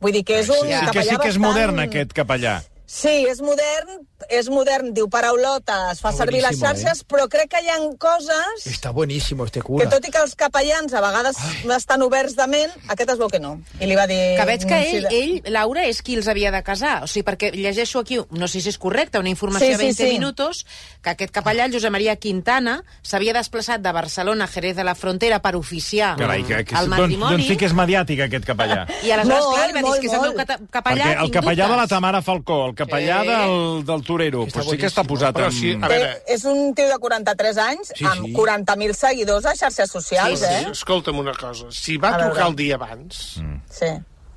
Vull 0.01 0.13
dir 0.13 0.25
que 0.25 0.39
és 0.41 0.49
un 0.49 0.57
Sí, 0.67 0.69
que 0.69 0.87
capellà 0.87 1.03
sí 1.03 1.17
que 1.19 1.29
és 1.29 1.39
bastant... 1.39 1.43
modern, 1.47 1.79
aquest 1.81 2.13
capellà. 2.13 2.63
Sí, 2.93 3.09
és 3.25 3.39
modern, 3.41 4.03
és 4.29 4.51
modern, 4.53 4.91
diu 4.93 5.07
paraulotes, 5.09 6.01
fa 6.03 6.11
Està 6.11 6.19
servir 6.27 6.43
les 6.45 6.59
xarxes, 6.61 6.99
però 7.09 7.25
crec 7.33 7.49
que 7.55 7.63
hi 7.65 7.71
ha 7.73 7.79
coses 7.99 8.67
Está 8.69 8.91
buenísimo 8.93 9.47
este 9.47 9.61
que 9.61 9.67
cura. 9.67 9.87
tot 9.89 10.05
i 10.05 10.11
que 10.13 10.21
els 10.21 10.35
capellans 10.37 10.93
a 10.93 11.01
vegades 11.01 11.39
estan 11.77 12.03
oberts 12.05 12.37
de 12.37 12.47
ment, 12.53 12.75
aquest 12.93 13.15
es 13.15 13.19
veu 13.23 13.31
que 13.33 13.41
no. 13.41 13.55
I 13.81 13.89
li 13.89 13.97
va 13.97 14.05
dir... 14.11 14.19
Que 14.37 14.45
veig 14.45 14.67
que 14.69 14.81
sí, 14.85 14.97
ell, 14.99 15.07
ell, 15.11 15.53
Laura, 15.55 15.87
és 15.89 16.03
qui 16.05 16.19
els 16.21 16.29
havia 16.29 16.51
de 16.53 16.61
casar. 16.63 16.99
O 17.05 17.09
sigui, 17.09 17.25
perquè 17.31 17.49
llegeixo 17.55 18.03
aquí, 18.05 18.19
no 18.31 18.47
sé 18.49 18.61
si 18.61 18.69
és 18.69 18.77
correcte, 18.79 19.19
una 19.19 19.33
informació 19.33 19.71
Sí, 19.71 19.73
de 19.73 19.79
sí, 19.79 19.85
20 19.89 19.97
sí. 20.05 20.11
minutos, 20.19 20.67
que 21.01 21.15
aquest 21.15 21.33
capellà, 21.33 21.65
el 21.65 21.73
Josep 21.73 21.91
Maria 21.97 22.17
Quintana, 22.17 22.83
s'havia 23.03 23.33
desplaçat 23.33 23.81
de 23.81 23.93
Barcelona 23.97 24.45
a 24.45 24.53
Jerez 24.53 24.77
de 24.77 24.85
la 24.85 24.95
Frontera 24.95 25.41
per 25.41 25.55
oficiar 25.57 26.13
Carai, 26.21 26.45
que, 26.45 26.61
que, 26.69 26.77
el 26.77 26.91
doncs, 26.93 26.99
matrimoni. 26.99 27.37
doncs 27.39 27.49
sí 27.49 27.57
que 27.57 27.71
és 27.73 27.73
mediàtic, 27.73 28.21
aquest 28.29 28.45
capellà. 28.53 28.85
I 29.01 29.17
aleshores, 29.17 29.33
Molt, 29.33 29.57
clar, 29.57 29.67
li 29.67 29.73
va 29.73 29.81
dir 29.81 29.87
molt, 29.89 29.97
"És 29.97 30.01
que 30.01 30.07
és 30.07 30.13
el 30.13 30.21
meu 30.21 30.33
capellà, 30.71 31.05
Perquè 31.09 31.25
el 31.25 31.31
capellà 31.33 31.65
de 31.65 31.69
la 31.73 31.83
dubtes". 31.87 31.89
Tamara 31.97 32.23
Falcó, 32.23 32.67
el 32.67 32.75
capellà 32.85 33.21
Sí. 33.23 33.29
del, 33.29 33.85
del 33.87 34.03
Torero, 34.05 34.43
Està 34.47 34.53
pues 34.61 34.71
sí 34.71 34.79
que 34.79 34.87
està 34.91 35.05
posat 35.07 35.35
Però 35.35 35.47
en... 35.47 35.53
sí, 35.53 35.73
a 35.81 35.89
Té, 35.89 35.95
veure- 35.95 36.23
és 36.27 36.45
un 36.45 36.75
tio 36.75 36.89
de 36.89 36.99
43 36.99 37.59
anys 37.59 37.93
Sí, 37.97 38.05
amb 38.05 38.27
sí. 38.27 38.33
40.000 38.35 38.93
seguidors 38.95 39.47
a 39.47 39.55
xarxes 39.57 39.91
socials, 39.91 40.41
Sí, 40.41 40.47
eh? 40.49 40.67
Escolta'm 40.71 41.19
una 41.19 41.33
cosa, 41.35 41.67
si 41.71 41.97
va 41.97 42.09
A 42.15 42.17
veure. 42.19 42.31
trucar 42.33 42.49
el 42.51 42.57
dia 42.57 42.75
abans, 42.77 43.39
Mm. 43.41 43.61
Sí. 43.71 43.87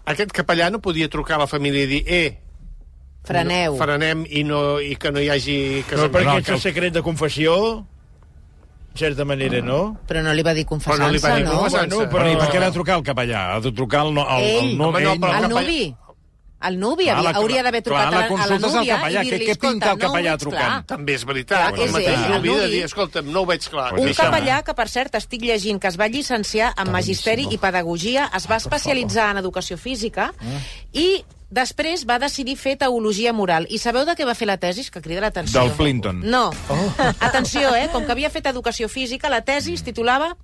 aquest 0.06 0.32
capellà 0.32 0.70
no 0.72 0.80
podia 0.80 1.10
trucar 1.10 1.36
a 1.36 1.40
la 1.40 1.48
família 1.48 1.84
i 1.84 1.88
dir 1.88 2.04
eh, 2.08 2.40
Freneu. 3.25 3.74
no, 3.74 3.78
frenem 3.84 4.25
i, 4.30 4.44
no, 4.44 4.80
i 4.80 4.96
que 4.96 5.12
no 5.12 5.20
hi 5.20 5.30
hagi 5.34 5.58
No, 5.82 5.88
casament. 5.90 6.14
perquè 6.14 6.25
No, 6.25 6.38
ets 6.38 6.46
que 6.46 6.52
el 6.52 6.56
el- 6.58 6.62
secret 6.62 6.94
de 6.94 7.02
confessió, 7.02 7.56
en 8.96 8.98
certa 9.00 9.25
manera, 9.25 9.60
no? 9.62 9.98
Però 10.08 10.22
no 10.24 10.32
li 10.34 10.42
va 10.44 10.54
dir 10.54 10.66
Però 10.66 10.96
no 10.98 11.10
li 11.10 11.18
va 11.20 11.36
dir 11.36 11.44
no? 11.44 11.58
Bueno, 11.68 11.98
Però, 12.00 12.10
però- 12.10 12.32
I 12.32 12.36
per 12.38 12.48
què 12.50 12.58
ha 12.62 12.66
de 12.66 12.72
trucar 12.72 12.96
el 12.98 13.04
capellà? 13.04 13.56
Ha 13.56 13.60
de 13.60 13.72
trucar 13.74 14.06
el, 14.06 14.14
no, 14.14 14.24
el, 14.38 14.44
el, 14.44 14.56
Ell. 14.70 14.78
no, 14.78 14.88
Home, 14.90 15.02
no, 15.02 15.12
ell, 15.12 15.20
però 15.20 15.30
El 15.30 15.36
el 15.36 15.52
capellà- 15.52 15.62
nuvi. 15.66 15.96
El 16.05 16.05
nuvi 16.72 17.06
Clar, 17.06 17.18
havia, 17.18 17.32
la- 17.32 17.38
hauria 17.38 17.64
d'haver 17.64 17.82
trucat 17.84 18.08
clar, 18.10 18.12
la 18.12 18.44
a, 18.44 18.48
la, 18.48 18.58
núvia 18.58 18.96
capellà. 18.98 19.22
i 19.22 19.30
dir-li, 19.30 19.46
què 19.46 19.56
pinta 19.60 19.92
el 19.92 19.96
"Escolta, 19.96 19.96
no 19.96 19.96
ho 19.96 20.14
capellà 20.14 20.32
veig 20.32 20.40
trucant?" 20.40 20.64
clar". 20.64 20.86
També 20.86 21.14
és 21.14 21.26
veritat. 21.26 21.58
Clar, 21.58 21.74
el 21.80 21.86
és 21.86 21.92
mateix 21.92 22.08
ell, 22.08 22.26
el 22.26 22.32
nuvi 22.32 22.56
de 22.60 22.68
dir, 22.68 22.84
escolta'm, 22.86 23.32
no 23.32 23.42
ho 23.42 23.46
veig 23.46 23.70
clar. 23.70 23.94
Un 23.94 24.06
deixa'm. 24.06 24.26
capellà 24.26 24.64
que, 24.64 24.74
per 24.74 24.90
cert, 24.90 25.16
estic 25.16 25.42
llegint 25.42 25.80
que 25.80 25.88
es 25.88 26.00
va 26.00 26.08
llicenciar 26.08 26.74
en 26.78 26.92
Magisteri 26.92 27.48
i 27.52 27.58
Pedagogia, 27.58 28.32
es 28.34 28.50
va 28.50 28.56
especialitzar 28.58 29.32
en 29.32 29.38
Educació 29.38 29.78
Física 29.78 30.34
i 30.94 31.24
després 31.50 32.06
va 32.10 32.18
decidir 32.20 32.56
fer 32.58 32.78
Teologia 32.78 33.32
Moral. 33.32 33.68
I 33.70 33.78
sabeu 33.78 34.04
de 34.06 34.16
què 34.16 34.26
va 34.26 34.34
fer 34.36 34.48
la 34.48 34.58
tesis? 34.58 34.90
Que 34.92 35.02
crida 35.02 35.22
l'atenció. 35.22 35.62
Del 35.62 35.72
Clinton. 35.78 36.22
No. 36.24 36.52
Atenció, 37.20 37.76
eh? 37.76 37.90
Com 37.94 38.04
que 38.06 38.12
havia 38.12 38.30
fet 38.30 38.46
Educació 38.48 38.90
Física, 38.90 39.30
la 39.30 39.42
tesi 39.42 39.74
es 39.74 39.84
titulava 39.84 40.36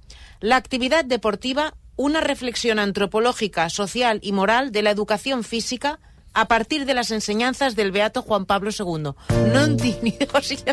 L'actividad 0.41 1.05
deportiva, 1.05 1.73
una 2.01 2.21
reflexión 2.21 2.79
antropológica, 2.79 3.69
social 3.69 4.19
y 4.21 4.31
moral 4.31 4.71
de 4.71 4.81
la 4.81 4.91
educación 4.91 5.43
física 5.43 5.99
a 6.33 6.45
partir 6.47 6.85
de 6.85 6.93
las 6.93 7.11
enseñanzas 7.11 7.75
del 7.75 7.91
beato 7.91 8.21
Juan 8.21 8.45
Pablo 8.45 8.71
II. 8.71 9.11
No 9.51 9.63
en 9.65 9.75
tinc 9.75 10.01
ni... 10.01 10.17
O 10.33 10.39
sigui, 10.41 10.63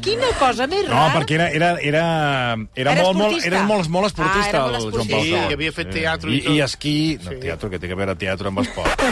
quina 0.00 0.30
cosa 0.40 0.64
més 0.66 0.86
No, 0.88 0.94
rara. 0.94 1.18
perquè 1.20 1.34
era, 1.36 1.48
era, 1.52 1.68
era, 1.84 2.04
era, 2.74 2.92
Era 2.94 3.02
molt, 3.02 3.18
molt, 3.18 3.36
esportista. 3.36 3.48
era 3.50 3.62
molt, 3.68 3.88
molt 3.92 4.06
esportista, 4.08 4.46
Ah, 4.46 4.48
era 4.48 4.62
molt 4.62 4.74
el 4.74 4.80
Joan 4.80 4.94
esportista. 4.94 5.16
Pau 5.18 5.24
Sí, 5.26 5.34
II. 5.34 5.50
i 5.50 5.56
havia 5.58 5.72
fet 5.76 5.90
teatre 5.92 6.30
i 6.32 6.36
I, 6.38 6.40
tot. 6.46 6.54
i 6.56 6.60
esquí... 6.64 6.94
No, 7.22 7.30
Sí. 7.34 7.36
teatre, 7.44 7.70
que 7.74 7.78
té 7.84 7.88
que 7.92 8.00
veure 8.00 8.16
teatre 8.16 8.48
amb 8.48 8.64
esport. 8.64 9.04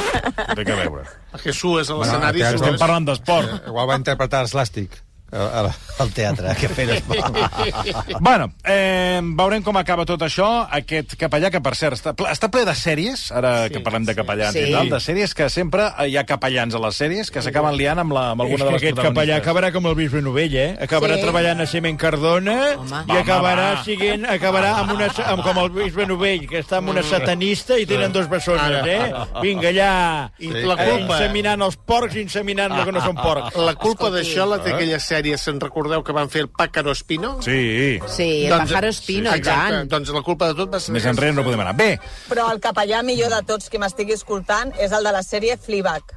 No 0.49 0.55
té 0.63 0.65
que 0.65 0.79
veure. 0.81 1.05
Perquè 1.37 1.53
sues 1.61 1.91
a 1.93 2.01
l'escenari... 2.01 2.41
teatre- 2.41 2.63
Estem 2.65 2.81
parlant 2.81 3.11
d'esport. 3.13 3.55
Igual 3.69 3.89
va 3.93 4.01
interpretar 4.01 4.47
Slàstic. 4.49 4.97
Al, 5.33 5.71
al 6.01 6.11
teatre, 6.17 6.55
que 6.59 6.69
feres 6.69 7.03
Bueno, 8.21 8.53
eh, 8.65 9.21
veurem 9.23 9.63
com 9.63 9.77
acaba 9.79 10.05
tot 10.09 10.23
això. 10.27 10.49
Aquest 10.71 11.15
capellà, 11.21 11.51
que 11.53 11.61
per 11.63 11.75
cert 11.79 11.97
està 11.99 12.13
ple, 12.17 12.29
està 12.33 12.49
ple 12.53 12.65
de 12.69 12.75
sèries, 12.77 13.27
ara 13.37 13.67
sí, 13.69 13.75
que 13.75 13.83
parlem 13.85 14.05
de 14.09 14.15
capellans 14.19 14.55
Sí. 14.57 14.65
i 14.69 14.73
tal, 14.75 14.89
de 14.91 15.01
sèries 15.01 15.35
que 15.37 15.49
sempre 15.53 15.89
hi 16.09 16.17
ha 16.19 16.25
capellans 16.27 16.75
a 16.75 16.81
les 16.83 16.99
sèries 17.01 17.31
que 17.31 17.43
s'acaben 17.43 17.77
liant 17.79 17.99
amb, 18.03 18.13
la, 18.17 18.31
amb 18.35 18.43
alguna 18.45 18.65
que 18.65 18.65
de 18.65 18.73
les 18.77 18.83
aquest 18.83 19.03
capellà 19.07 19.37
acabarà 19.41 19.71
com 19.73 19.87
el 19.87 19.95
bisbe 19.99 20.23
Novell, 20.23 20.57
eh? 20.57 20.69
Acabarà 20.81 21.17
Sí. 21.21 21.23
treballant 21.27 21.61
a 21.61 21.67
Cement 21.67 21.97
Cardona 22.01 22.57
Home. 22.79 23.05
i 23.09 23.17
acabarà 23.21 23.69
Va, 23.71 23.75
va. 23.79 23.85
siguent, 23.85 24.25
acabarà 24.27 24.75
amb 24.81 24.93
una, 24.97 25.09
amb, 25.27 25.43
com 25.45 25.59
el 25.65 25.71
bisbe 25.71 26.07
Novell, 26.07 26.47
que 26.49 26.61
està 26.65 26.79
amb 26.79 26.89
una 26.91 27.03
satanista 27.03 27.79
i 27.79 27.87
tenen 27.87 28.13
dos 28.13 28.29
bessones, 28.29 28.87
eh? 28.87 29.13
Vinga, 29.43 29.69
allà, 29.71 30.31
I 30.39 30.51
la 30.51 30.75
eh, 30.75 30.91
culpa- 30.91 31.19
inseminant 31.21 31.63
els 31.63 31.77
porcs 31.77 32.17
i 32.17 32.21
inseminant 32.23 32.73
el 32.73 32.85
que 32.85 32.93
no 32.93 33.01
són 33.05 33.17
porcs. 33.17 33.57
La 33.57 33.75
culpa 33.75 34.11
d'això 34.11 34.47
la 34.49 34.59
té 34.63 34.73
aquella 34.75 34.99
sèrie, 34.99 35.20
se'n 35.39 35.61
recordeu 35.61 36.03
que 36.05 36.13
van 36.13 36.31
fer 36.31 36.43
el 36.43 36.49
Pácaro 36.49 36.93
Espino? 36.93 37.37
Sí, 37.43 37.99
Sí, 38.09 38.47
el 38.47 38.57
pájaro 38.59 38.89
espino, 38.89 39.31
i 39.35 39.39
exacte, 39.39 39.75
tant. 39.77 39.89
Doncs 39.91 40.09
la 40.15 40.23
culpa 40.23 40.49
de 40.49 40.55
tot 40.55 40.73
va 40.73 40.81
ser... 40.81 40.93
més 40.93 41.05
enrere 41.07 41.33
no 41.37 41.45
podem 41.47 41.61
anar. 41.61 41.75
Bé, 41.77 41.99
Però 42.29 42.49
el 42.53 42.61
capellà 42.61 43.03
millor 43.03 43.31
de 43.31 43.43
tots 43.47 43.69
que 43.71 43.79
m'estigui 43.79 44.13
escoltant 44.17 44.73
és 44.79 44.93
el 44.93 45.05
de 45.05 45.13
la 45.13 45.23
sèrie 45.23 45.57
Fleabag. 45.59 46.17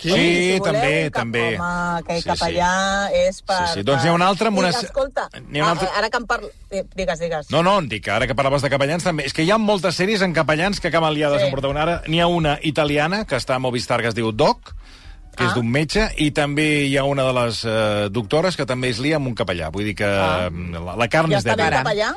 sí, 0.00 0.08
Si 0.08 0.58
voleu 0.58 0.64
també, 0.64 0.92
cap- 1.10 1.20
també. 1.22 1.42
Home, 1.58 1.98
aquell 2.00 2.22
Sí, 2.22 2.28
capellà 2.30 2.70
és 3.12 3.42
per... 3.42 3.58
Sí, 3.68 3.74
sí, 3.74 3.82
doncs 3.84 4.02
n'hi 4.02 4.08
ha 4.08 4.14
un 4.16 4.22
altre 4.24 4.48
amb 4.48 4.58
una- 4.62 4.70
Escolta, 4.70 5.26
n'hi 5.48 5.60
ha 5.60 5.64
un 5.66 5.70
altre- 5.74 5.88
a- 5.92 5.98
ara 5.98 6.08
que 6.08 6.16
em 6.16 6.26
parlo... 6.26 6.48
eh, 6.70 6.84
Digues, 6.96 7.18
digues. 7.20 7.50
No, 7.52 7.62
no, 7.62 7.74
dic, 7.82 8.08
ara 8.08 8.26
que 8.26 8.34
parlaves 8.34 8.62
de 8.64 8.70
capellans 8.72 9.04
també, 9.04 9.26
és 9.28 9.34
que 9.36 9.44
hi 9.44 9.50
ha 9.50 9.58
moltes 9.58 9.96
sèries 10.00 10.22
en 10.24 10.32
capellans 10.32 10.80
que 10.80 10.88
acaben 10.88 11.12
liades 11.12 11.42
Sí. 11.42 11.44
sí. 11.44 11.48
en 11.48 11.52
protagonista. 11.52 11.82
Ara 11.82 12.02
n'hi 12.08 12.20
ha 12.20 12.26
una 12.32 12.58
italiana 12.62 13.26
que 13.26 13.36
està 13.36 13.56
a 13.56 13.58
Movistar 13.60 14.00
que 14.00 14.08
es 14.08 14.14
diu 14.16 14.32
Doc, 14.32 14.72
que 15.36 15.44
ah. 15.44 15.50
és 15.50 15.54
d'un 15.54 15.68
metge, 15.70 16.08
i 16.18 16.30
també 16.36 16.86
hi 16.88 16.96
ha 16.98 17.04
una 17.08 17.26
de 17.28 17.36
les 17.42 17.62
eh, 17.64 18.08
doctores 18.10 18.58
que 18.58 18.66
també 18.66 18.90
es 18.90 18.98
lia 19.02 19.20
amb 19.20 19.30
un 19.30 19.38
capellà. 19.38 19.70
Vull 19.74 19.92
dir 19.92 19.96
que 20.02 20.08
ah. 20.08 20.50
la, 20.50 20.98
la 20.98 21.08
carn 21.12 21.32
Ja 21.32 21.38
és 21.38 21.46
està 21.46 21.56
bé 21.56 21.68
el 21.68 21.70
dèbil. 21.70 21.80
capellà? 21.84 22.10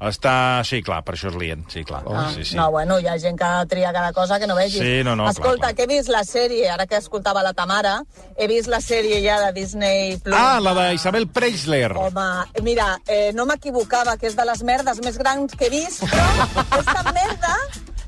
Està... 0.00 0.62
Sí, 0.64 0.78
clar, 0.80 1.02
per 1.04 1.12
això 1.12 1.28
es 1.28 1.34
lien, 1.36 1.60
sí, 1.68 1.82
clar. 1.84 2.00
Ah, 2.08 2.30
sí, 2.32 2.40
sí. 2.48 2.54
No, 2.56 2.70
bueno, 2.72 2.96
hi 3.02 3.08
ha 3.10 3.18
gent 3.20 3.36
que 3.36 3.48
tria 3.68 3.90
cada 3.92 4.14
cosa 4.16 4.38
que 4.40 4.46
no 4.48 4.56
vegis. 4.56 4.80
Sí, 4.80 5.02
no, 5.04 5.12
no, 5.12 5.26
clar, 5.26 5.34
Escolta, 5.34 5.60
clar. 5.66 5.74
que 5.76 5.84
he 5.84 5.90
vist 5.90 6.08
la 6.08 6.22
sèrie, 6.24 6.70
ara 6.72 6.86
que 6.88 6.96
escoltava 6.96 7.42
la 7.44 7.52
Tamara, 7.52 7.98
he 8.38 8.48
vist 8.48 8.70
la 8.72 8.80
sèrie 8.80 9.20
ja 9.20 9.36
de 9.44 9.52
Disney+. 9.58 10.16
Plus. 10.24 10.36
Ah, 10.38 10.56
la 10.64 10.72
d'Isabel 10.78 11.28
Preisler. 11.28 11.92
Home, 12.00 12.30
mira, 12.64 12.94
eh, 13.06 13.34
no 13.36 13.44
m'equivocava, 13.50 14.16
que 14.16 14.30
és 14.30 14.38
de 14.40 14.48
les 14.48 14.64
merdes 14.64 15.04
més 15.04 15.20
grans 15.20 15.52
que 15.52 15.68
he 15.68 15.72
vist, 15.74 16.06
però 16.08 16.48
és 16.80 16.90
tan 16.94 17.12
merda 17.12 17.54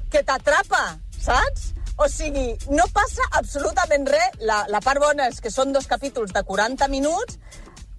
que 0.09 0.25
t'atrapa, 0.25 0.85
saps? 1.21 1.75
O 2.03 2.09
sigui, 2.11 2.57
no 2.75 2.85
passa 2.93 3.23
absolutament 3.39 4.09
res. 4.11 4.39
La, 4.43 4.65
la 4.69 4.81
part 4.83 4.99
bona 5.03 5.29
és 5.31 5.41
que 5.41 5.51
són 5.55 5.73
dos 5.73 5.87
capítols 5.87 6.33
de 6.35 6.43
40 6.43 6.89
minuts, 6.91 7.39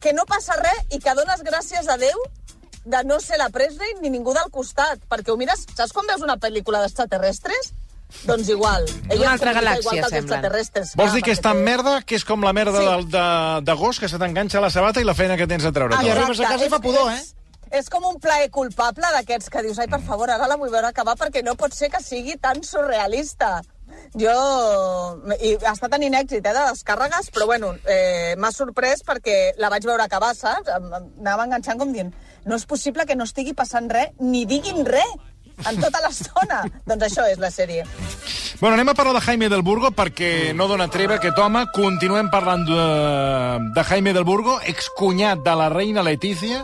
que 0.04 0.12
no 0.14 0.26
passa 0.28 0.58
res 0.60 0.82
i 0.92 1.00
que 1.00 1.14
dones 1.16 1.44
gràcies 1.48 1.88
a 1.88 1.96
Déu 2.02 2.20
de 2.84 3.00
no 3.08 3.22
ser 3.24 3.38
la 3.40 3.48
Presley 3.50 3.94
ni 4.02 4.10
ningú 4.12 4.34
del 4.36 4.50
costat. 4.52 5.00
Perquè 5.08 5.32
ho 5.32 5.38
mires, 5.40 5.64
saps 5.78 5.94
quan 5.96 6.10
veus 6.10 6.22
una 6.26 6.36
pel·lícula 6.36 6.82
d'extraterrestres? 6.84 7.72
Doncs 8.28 8.50
igual. 8.52 8.84
Ella 9.10 9.32
altra 9.32 9.54
es 9.54 9.58
comunica 9.58 9.62
galàxia, 9.62 10.10
semblen. 10.12 10.98
Vols 11.00 11.14
dir 11.16 11.24
que 11.24 11.32
és 11.34 11.40
tan 11.42 11.58
té- 11.58 11.64
merda 11.64 11.94
que 12.06 12.16
és 12.20 12.26
com 12.28 12.44
la 12.44 12.52
merda 12.54 12.78
Sí. 12.84 12.90
sí. 13.06 13.08
de, 13.16 13.24
de 13.72 13.74
gos 13.80 14.00
que 14.04 14.10
se 14.12 14.20
t'enganxa 14.20 14.60
a 14.60 14.62
la 14.68 14.70
sabata 14.70 15.00
i 15.02 15.08
la 15.08 15.16
feina 15.16 15.38
que 15.40 15.48
tens 15.48 15.66
a 15.66 15.72
treure. 15.72 15.96
Ah, 15.98 16.04
i 16.04 16.12
arribes 16.12 16.40
a 16.44 16.52
casa 16.52 16.66
i 16.68 16.70
fa 16.70 16.80
pudor, 16.84 17.10
eh? 17.14 17.18
És, 17.24 17.32
és 17.72 17.90
com 17.90 18.04
un 18.06 18.20
plaer 18.22 18.52
culpable 18.52 19.08
d'aquests 19.16 19.50
que 19.50 19.64
dius, 19.64 19.80
ai, 19.80 19.88
per 19.88 20.02
favor, 20.06 20.30
ara 20.30 20.46
la 20.52 20.58
vull 20.60 20.70
veure 20.70 20.92
acabar 20.92 21.16
perquè 21.18 21.42
no 21.44 21.56
pot 21.56 21.74
ser 21.74 21.90
que 21.90 22.04
sigui 22.04 22.36
tan 22.38 22.62
surrealista. 22.64 23.62
Jo... 24.20 24.34
I 25.40 25.56
està 25.72 25.90
tenint 25.92 26.14
èxit, 26.20 26.40
eh, 26.46 26.54
de 26.54 26.66
descàrregues, 26.70 27.30
però, 27.34 27.48
bueno, 27.50 27.74
eh, 27.90 28.36
m'ha 28.38 28.52
sorprès 28.52 29.04
perquè 29.08 29.54
la 29.58 29.70
vaig 29.74 29.86
veure 29.88 30.04
acabar, 30.06 30.34
saps? 30.36 30.70
Em- 30.70 30.90
em 30.94 31.12
Anava 31.24 31.46
enganxant 31.48 31.80
com 31.80 31.94
dient, 31.94 32.12
no 32.46 32.56
és 32.60 32.66
possible 32.66 33.06
que 33.06 33.16
no 33.16 33.24
estigui 33.24 33.54
passant 33.54 33.90
res, 33.90 34.12
ni 34.20 34.46
diguin 34.46 34.86
res 34.86 35.14
en 35.70 35.80
tota 35.82 36.02
l'estona. 36.04 36.64
doncs 36.90 37.08
això 37.10 37.26
és 37.32 37.40
la 37.40 37.52
sèrie. 37.54 37.86
Bueno, 38.60 38.76
anem 38.78 38.90
a 38.90 38.94
parlar 38.96 39.14
de 39.16 39.22
Jaime 39.26 39.50
del 39.50 39.64
Burgo 39.66 39.90
perquè 39.92 40.54
no 40.56 40.68
dona 40.70 40.88
treva 40.88 41.18
aquest 41.18 41.38
home. 41.42 41.66
Continuem 41.76 42.30
parlant 42.32 42.64
de, 42.68 42.84
de 43.76 43.84
Jaime 43.90 44.14
del 44.14 44.24
Burgo, 44.24 44.60
excunyat 44.66 45.42
de 45.44 45.56
la 45.56 45.70
reina 45.74 46.04
Letícia, 46.04 46.64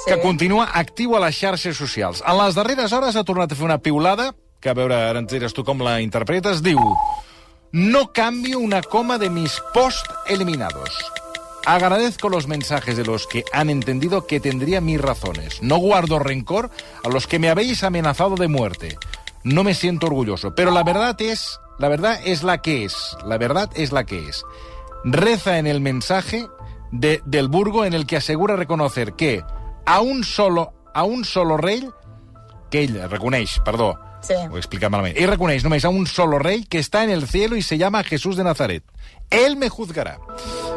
Sí. 0.00 0.14
que 0.14 0.20
continua 0.22 0.64
actiu 0.80 1.12
a 1.12 1.18
les 1.20 1.36
xarxes 1.36 1.76
socials. 1.76 2.22
En 2.24 2.38
les 2.38 2.54
darreres 2.56 2.92
hores 2.96 3.16
ha 3.16 3.24
tornat 3.24 3.52
a 3.52 3.56
fer 3.58 3.66
una 3.66 3.76
piulada, 3.84 4.30
que 4.60 4.68
a 4.68 4.76
veure, 4.76 4.94
ara 4.94 5.20
ens 5.22 5.32
diràs 5.32 5.56
tu 5.56 5.64
com 5.64 5.80
la 5.82 6.00
interpretes, 6.04 6.60
diu 6.62 6.78
No 7.72 8.12
cambio 8.12 8.58
una 8.58 8.82
coma 8.82 9.16
de 9.18 9.30
mis 9.30 9.60
post 9.72 10.06
eliminados. 10.28 10.90
Agradezco 11.66 12.28
los 12.28 12.48
mensajes 12.48 12.96
de 12.96 13.04
los 13.04 13.26
que 13.26 13.44
han 13.52 13.70
entendido 13.70 14.26
que 14.26 14.40
tendría 14.40 14.80
mis 14.80 15.00
razones. 15.00 15.62
No 15.62 15.76
guardo 15.76 16.18
rencor 16.18 16.70
a 17.04 17.08
los 17.08 17.26
que 17.26 17.38
me 17.38 17.48
habéis 17.48 17.84
amenazado 17.84 18.34
de 18.34 18.48
muerte. 18.48 18.98
No 19.44 19.62
me 19.62 19.74
siento 19.74 20.06
orgulloso, 20.06 20.54
pero 20.54 20.70
la 20.70 20.82
verdad 20.82 21.20
es, 21.20 21.60
la 21.78 21.88
verdad 21.88 22.20
es 22.24 22.42
la 22.42 22.60
que 22.60 22.84
es. 22.84 23.16
La 23.24 23.38
verdad 23.38 23.70
es 23.74 23.92
la 23.92 24.04
que 24.04 24.28
es. 24.28 24.44
Reza 25.04 25.58
en 25.58 25.66
el 25.66 25.80
mensaje 25.80 26.46
de, 26.90 27.22
del 27.24 27.48
Burgo 27.48 27.84
en 27.84 27.94
el 27.94 28.06
que 28.06 28.16
asegura 28.16 28.56
reconocer 28.56 29.12
que 29.12 29.42
a 29.86 30.00
un 30.00 30.24
solo, 30.24 30.72
a 30.92 31.04
un 31.04 31.24
solo 31.24 31.56
rey 31.56 31.88
que 32.70 32.84
ell 32.84 33.08
reconeix, 33.08 33.60
perdó, 33.64 33.98
Sí. 34.22 34.34
ho 34.34 34.56
he 34.56 34.60
explicat 34.60 34.90
malament, 34.92 35.16
ell 35.16 35.30
reconeix 35.30 35.64
només 35.64 35.84
a 35.84 35.90
un 35.90 36.06
solo 36.06 36.38
rei 36.38 36.64
que 36.68 36.78
està 36.78 37.04
en 37.04 37.10
el 37.10 37.26
cielo 37.26 37.56
i 37.56 37.62
se 37.62 37.78
llama 37.78 38.02
Jesús 38.04 38.36
de 38.36 38.44
Nazaret. 38.44 38.84
Él 39.30 39.56
me 39.56 39.68
juzgarà. 39.70 40.16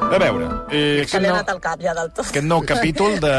A 0.04 0.18
veure... 0.22 0.48
Eh, 0.72 1.06
Se 1.08 1.20
li 1.20 1.26
ha 1.28 1.32
anat 1.34 1.50
al 1.50 1.60
cap 1.62 1.82
ja 1.82 1.94
del 1.98 2.12
tot. 2.14 2.28
aquest 2.28 2.46
nou 2.46 2.62
capítol 2.66 3.20
de... 3.20 3.34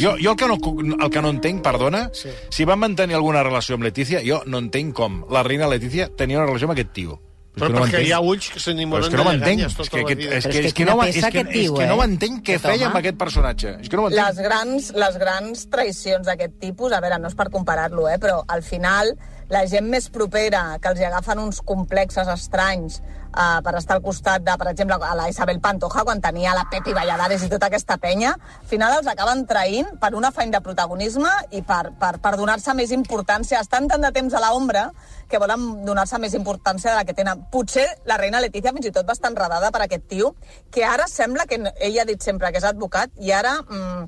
Jo, 0.00 0.14
jo 0.20 0.32
el, 0.32 0.36
que 0.36 0.48
no, 0.48 0.56
el 1.04 1.10
que 1.10 1.22
no 1.22 1.28
entenc, 1.34 1.62
perdona, 1.62 2.08
sí. 2.16 2.30
si 2.50 2.64
van 2.64 2.78
mantenir 2.80 3.14
alguna 3.18 3.42
relació 3.44 3.76
amb 3.76 3.84
Letícia, 3.84 4.22
jo 4.24 4.42
no 4.46 4.58
entenc 4.58 4.94
com 4.96 5.22
la 5.30 5.42
reina 5.44 5.68
Letícia 5.68 6.08
tenia 6.16 6.38
una 6.40 6.46
relació 6.46 6.66
amb 6.70 6.76
aquest 6.78 6.92
tio. 6.96 7.20
És 7.54 7.60
Però 7.62 7.68
que 7.70 7.74
no 7.76 7.82
perquè 7.84 8.00
hi 8.02 8.10
ha 8.10 8.18
ulls 8.18 8.48
que 8.50 8.58
Però 8.58 8.64
s'enamoren 8.64 9.04
és 9.04 9.10
que 9.12 9.18
no 9.20 9.22
de 9.22 9.28
m'entenc. 9.28 9.60
lleganyes 9.60 9.70
És 9.70 9.76
tota 9.78 9.90
que, 9.90 9.96
la 10.00 10.02
aquest, 10.08 10.18
vida. 10.18 10.34
és 10.40 10.44
Però 10.44 10.50
que, 10.50 10.58
és 10.58 10.64
és 10.66 10.72
que 10.72 10.80
que, 10.80 10.88
no, 10.88 10.96
és 11.04 11.14
peça 11.14 11.30
que, 11.30 11.38
és 11.44 11.70
que 11.76 11.86
no 11.86 11.98
eh? 12.00 12.06
entenc 12.08 12.40
què 12.48 12.56
feia 12.58 12.74
home. 12.80 12.86
amb 12.88 12.96
aquest 12.98 13.16
personatge. 13.20 13.74
És 13.84 13.88
que 13.92 13.96
no 14.00 14.08
les 14.10 14.40
grans, 14.42 14.88
les 14.98 15.18
grans 15.22 15.62
traïcions 15.70 16.26
d'aquest 16.26 16.56
tipus, 16.58 16.90
a 16.96 16.98
veure, 17.04 17.20
no 17.22 17.28
és 17.30 17.36
per 17.38 17.46
comparar-lo, 17.54 18.08
eh, 18.10 18.18
però 18.18 18.40
al 18.48 18.64
final 18.66 19.12
la 19.50 19.64
gent 19.68 19.88
més 19.90 20.08
propera, 20.12 20.78
que 20.80 20.92
els 20.92 21.02
agafen 21.04 21.40
uns 21.42 21.60
complexes 21.64 22.28
estranys 22.32 23.00
uh, 23.34 23.60
per 23.64 23.74
estar 23.78 23.98
al 23.98 24.02
costat 24.04 24.44
de, 24.46 24.54
per 24.60 24.70
exemple, 24.70 24.96
a 24.96 25.14
la 25.18 25.28
Isabel 25.28 25.60
Pantoja, 25.60 26.04
quan 26.06 26.22
tenia 26.24 26.54
la 26.56 26.64
Pepi 26.70 26.94
Valladares 26.96 27.44
i 27.44 27.50
tota 27.52 27.68
aquesta 27.68 27.98
penya, 28.00 28.34
al 28.34 28.70
final 28.70 28.98
els 28.98 29.10
acaben 29.10 29.44
traint 29.50 29.90
per 30.00 30.14
una 30.16 30.32
feina 30.32 30.58
de 30.58 30.64
protagonisme 30.64 31.30
i 31.52 31.62
per, 31.66 31.92
per, 32.00 32.16
per 32.24 32.34
donar-se 32.40 32.74
més 32.74 32.94
importància. 32.96 33.60
Estan 33.60 33.88
tant 33.90 34.02
de 34.04 34.12
temps 34.16 34.34
a 34.34 34.42
l'ombra 34.46 34.88
que 35.28 35.40
volen 35.40 35.84
donar-se 35.84 36.18
més 36.22 36.34
importància 36.36 36.92
de 36.92 36.96
la 36.96 37.04
que 37.04 37.16
tenen. 37.16 37.46
Potser 37.52 37.86
la 38.08 38.18
reina 38.20 38.42
Letícia 38.44 38.72
fins 38.72 38.86
i 38.88 38.92
tot 38.94 39.08
va 39.08 39.16
estar 39.16 39.32
enredada 39.32 39.70
per 39.74 39.84
aquest 39.84 40.06
tio, 40.08 40.34
que 40.70 40.84
ara 40.84 41.08
sembla 41.10 41.46
que 41.50 41.58
no- 41.58 41.72
ell 41.80 41.98
ha 42.00 42.08
dit 42.08 42.22
sempre 42.22 42.52
que 42.52 42.60
és 42.60 42.68
advocat, 42.68 43.10
i 43.20 43.32
ara 43.32 43.56
mm, 43.62 44.04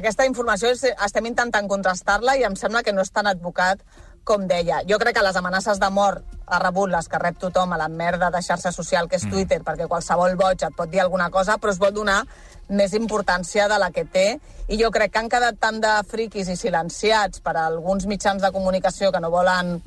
aquesta 0.00 0.26
informació 0.28 0.70
estem 0.70 1.26
intentant 1.26 1.68
contrastar-la 1.68 2.36
i 2.36 2.44
em 2.46 2.56
sembla 2.56 2.84
que 2.86 2.92
no 2.92 3.02
és 3.02 3.10
tan 3.10 3.26
advocat 3.26 3.82
com 4.24 4.46
deia. 4.48 4.82
Jo 4.88 4.98
crec 4.98 5.16
que 5.16 5.24
les 5.24 5.36
amenaces 5.36 5.80
de 5.80 5.90
mort 5.90 6.24
ha 6.50 6.58
rebut 6.58 6.90
les 6.90 7.08
que 7.08 7.18
rep 7.18 7.38
tothom 7.38 7.72
a 7.72 7.78
la 7.78 7.88
merda 7.88 8.30
de 8.30 8.42
xarxa 8.42 8.72
social 8.72 9.08
que 9.08 9.16
és 9.16 9.26
Twitter, 9.30 9.60
perquè 9.66 9.86
qualsevol 9.88 10.36
boig 10.36 10.62
et 10.62 10.76
pot 10.76 10.90
dir 10.90 11.00
alguna 11.00 11.30
cosa, 11.30 11.58
però 11.58 11.72
es 11.72 11.78
vol 11.78 11.94
donar 11.94 12.24
més 12.70 12.94
importància 12.94 13.66
de 13.68 13.78
la 13.82 13.90
que 13.90 14.04
té, 14.04 14.38
i 14.70 14.78
jo 14.78 14.90
crec 14.94 15.12
que 15.12 15.18
han 15.18 15.30
quedat 15.30 15.58
tant 15.58 15.80
de 15.82 15.92
friquis 16.06 16.48
i 16.48 16.56
silenciats 16.56 17.42
per 17.42 17.56
alguns 17.58 18.06
mitjans 18.06 18.42
de 18.42 18.52
comunicació 18.54 19.12
que 19.12 19.20
no 19.20 19.30
volen... 19.30 19.80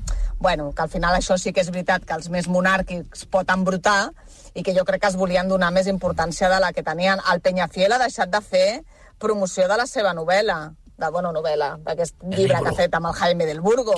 Bueno, 0.44 0.74
que 0.76 0.82
al 0.82 0.90
final 0.92 1.16
això 1.16 1.38
sí 1.40 1.54
que 1.54 1.62
és 1.64 1.70
veritat 1.72 2.04
que 2.04 2.16
els 2.18 2.28
més 2.28 2.50
monàrquics 2.52 3.24
pot 3.32 3.48
embrutar 3.54 4.12
i 4.54 4.64
que 4.64 4.74
jo 4.76 4.84
crec 4.84 5.00
que 5.06 5.12
es 5.14 5.16
volien 5.16 5.48
donar 5.48 5.72
més 5.72 5.88
importància 5.88 6.50
de 6.52 6.60
la 6.60 6.74
que 6.74 6.84
tenien. 6.84 7.22
El 7.32 7.40
Peñafiel 7.40 7.96
ha 7.96 8.02
deixat 8.02 8.34
de 8.34 8.42
fer 8.44 8.84
promoció 9.24 9.70
de 9.72 9.78
la 9.80 9.88
seva 9.88 10.12
novel·la, 10.12 10.74
de, 10.98 11.10
bueno, 11.10 11.32
novel·la, 11.34 11.72
d'aquest 11.84 12.22
llibre 12.30 12.60
que 12.62 12.70
ha 12.70 12.76
fet 12.78 12.96
amb 12.96 13.10
el 13.10 13.16
Jaime 13.18 13.48
del 13.50 13.62
Burgo. 13.62 13.96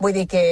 Vull 0.00 0.14
dir 0.16 0.26
que 0.30 0.44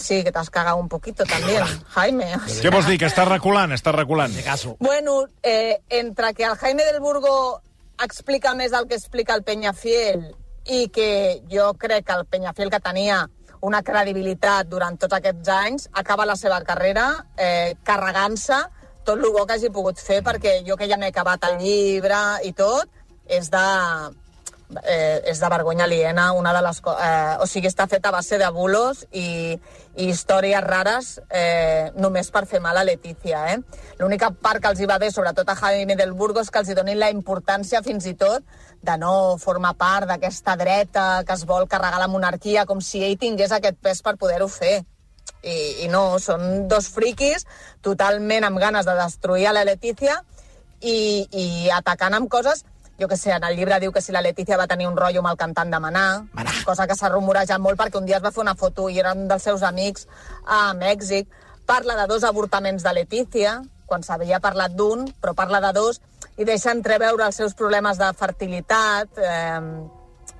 sí, 0.00 0.22
que 0.24 0.32
t'has 0.32 0.50
cagat 0.50 0.78
un 0.80 0.88
poquito 0.88 1.26
també, 1.28 1.58
Jaime. 1.94 2.32
Què 2.62 2.72
vols 2.72 2.88
dir? 2.88 2.98
Que 3.02 3.10
està 3.10 3.26
reculant, 3.28 3.74
està 3.76 3.92
reculant. 3.94 4.32
Bueno, 4.80 5.24
eh, 5.42 5.82
entre 6.00 6.32
que 6.34 6.44
el 6.44 6.56
Jaime 6.56 6.84
del 6.88 7.00
Burgo 7.00 7.62
explica 8.02 8.54
més 8.54 8.72
del 8.72 8.88
que 8.88 8.96
explica 8.96 9.34
el 9.34 9.44
Peñafiel 9.44 10.28
i 10.66 10.88
que 10.92 11.42
jo 11.50 11.72
crec 11.78 12.06
que 12.06 12.16
el 12.16 12.26
Peñafiel 12.26 12.70
que 12.70 12.80
tenia 12.80 13.24
una 13.66 13.82
credibilitat 13.82 14.68
durant 14.68 14.98
tots 15.00 15.16
aquests 15.16 15.48
anys 15.48 15.86
acaba 15.92 16.26
la 16.28 16.36
seva 16.36 16.60
carrera 16.66 17.06
eh, 17.36 17.74
carregant-se 17.84 18.58
tot 19.06 19.16
el 19.16 19.32
bo 19.32 19.46
que 19.46 19.56
hagi 19.56 19.70
pogut 19.72 20.00
fer 20.02 20.20
perquè 20.26 20.58
jo 20.66 20.76
que 20.76 20.88
ja 20.90 20.98
m'he 20.98 21.12
acabat 21.12 21.46
el 21.48 21.58
llibre 21.62 22.20
i 22.44 22.52
tot 22.52 22.90
és 23.26 23.48
de 23.50 23.66
eh, 24.82 25.22
és 25.24 25.40
de 25.40 25.48
vergonya 25.48 25.84
aliena, 25.84 26.32
una 26.32 26.52
de 26.52 26.62
les 26.62 26.80
eh, 26.80 27.36
o 27.40 27.46
sigui, 27.46 27.68
està 27.70 27.86
feta 27.90 28.10
a 28.10 28.16
base 28.16 28.38
de 28.38 28.48
bulos 28.50 29.04
i, 29.12 29.54
i 29.96 30.08
històries 30.10 30.64
rares 30.64 31.10
eh, 31.30 31.92
només 31.96 32.30
per 32.30 32.46
fer 32.46 32.60
mal 32.60 32.76
a 32.76 32.84
Letícia. 32.84 33.44
Eh? 33.54 33.58
L'única 34.00 34.30
part 34.30 34.62
que 34.62 34.72
els 34.72 34.80
hi 34.80 34.88
va 34.90 34.98
bé, 34.98 35.10
sobretot 35.12 35.48
a 35.48 35.56
Jaime 35.60 35.96
del 35.96 36.12
Burgo, 36.12 36.42
és 36.42 36.50
que 36.50 36.62
els 36.62 36.70
hi 36.70 36.78
donin 36.78 37.00
la 37.00 37.12
importància 37.14 37.82
fins 37.86 38.06
i 38.06 38.16
tot 38.18 38.44
de 38.82 38.98
no 38.98 39.36
formar 39.42 39.74
part 39.78 40.08
d'aquesta 40.10 40.56
dreta 40.56 41.06
que 41.26 41.34
es 41.34 41.46
vol 41.46 41.68
carregar 41.68 42.02
la 42.02 42.10
monarquia, 42.10 42.66
com 42.66 42.80
si 42.80 43.04
ell 43.04 43.18
tingués 43.18 43.52
aquest 43.52 43.80
pes 43.82 44.02
per 44.02 44.16
poder-ho 44.18 44.48
fer. 44.48 44.82
I, 45.46 45.84
I 45.84 45.88
no, 45.90 46.18
són 46.22 46.66
dos 46.70 46.88
friquis 46.90 47.44
totalment 47.82 48.46
amb 48.46 48.58
ganes 48.58 48.86
de 48.86 48.94
destruir 48.98 49.46
a 49.46 49.52
la 49.54 49.66
Letícia 49.66 50.16
i, 50.80 51.26
i 51.30 51.46
atacant 51.74 52.14
amb 52.14 52.30
coses 52.30 52.64
jo 52.98 53.08
que 53.08 53.16
sé, 53.16 53.30
en 53.32 53.44
el 53.44 53.56
llibre 53.56 53.78
diu 53.80 53.92
que 53.92 54.00
si 54.00 54.12
la 54.12 54.22
Letícia 54.24 54.56
va 54.56 54.66
tenir 54.66 54.86
un 54.88 54.96
rotllo 54.96 55.20
amb 55.20 55.30
el 55.30 55.36
cantant 55.36 55.70
de 55.70 55.80
Manar, 55.80 56.24
Maná. 56.32 56.52
cosa 56.64 56.86
que 56.86 56.96
s'ha 56.96 57.10
rumorejat 57.12 57.60
molt 57.60 57.78
perquè 57.78 57.98
un 57.98 58.06
dia 58.06 58.16
es 58.16 58.24
va 58.24 58.32
fer 58.32 58.42
una 58.42 58.54
foto 58.54 58.88
i 58.88 58.98
era 58.98 59.12
un 59.12 59.28
dels 59.28 59.42
seus 59.42 59.62
amics 59.62 60.06
a 60.46 60.72
Mèxic. 60.74 61.28
Parla 61.66 61.96
de 61.96 62.06
dos 62.06 62.24
avortaments 62.24 62.82
de 62.82 62.92
Letícia, 62.94 63.60
quan 63.86 64.02
s'havia 64.02 64.40
parlat 64.40 64.72
d'un, 64.72 65.06
però 65.20 65.34
parla 65.34 65.60
de 65.60 65.72
dos, 65.72 66.00
i 66.36 66.44
deixa 66.44 66.72
entreveure 66.72 67.26
els 67.26 67.36
seus 67.36 67.54
problemes 67.54 67.98
de 67.98 68.12
fertilitat, 68.14 69.08
eh, 69.18 69.60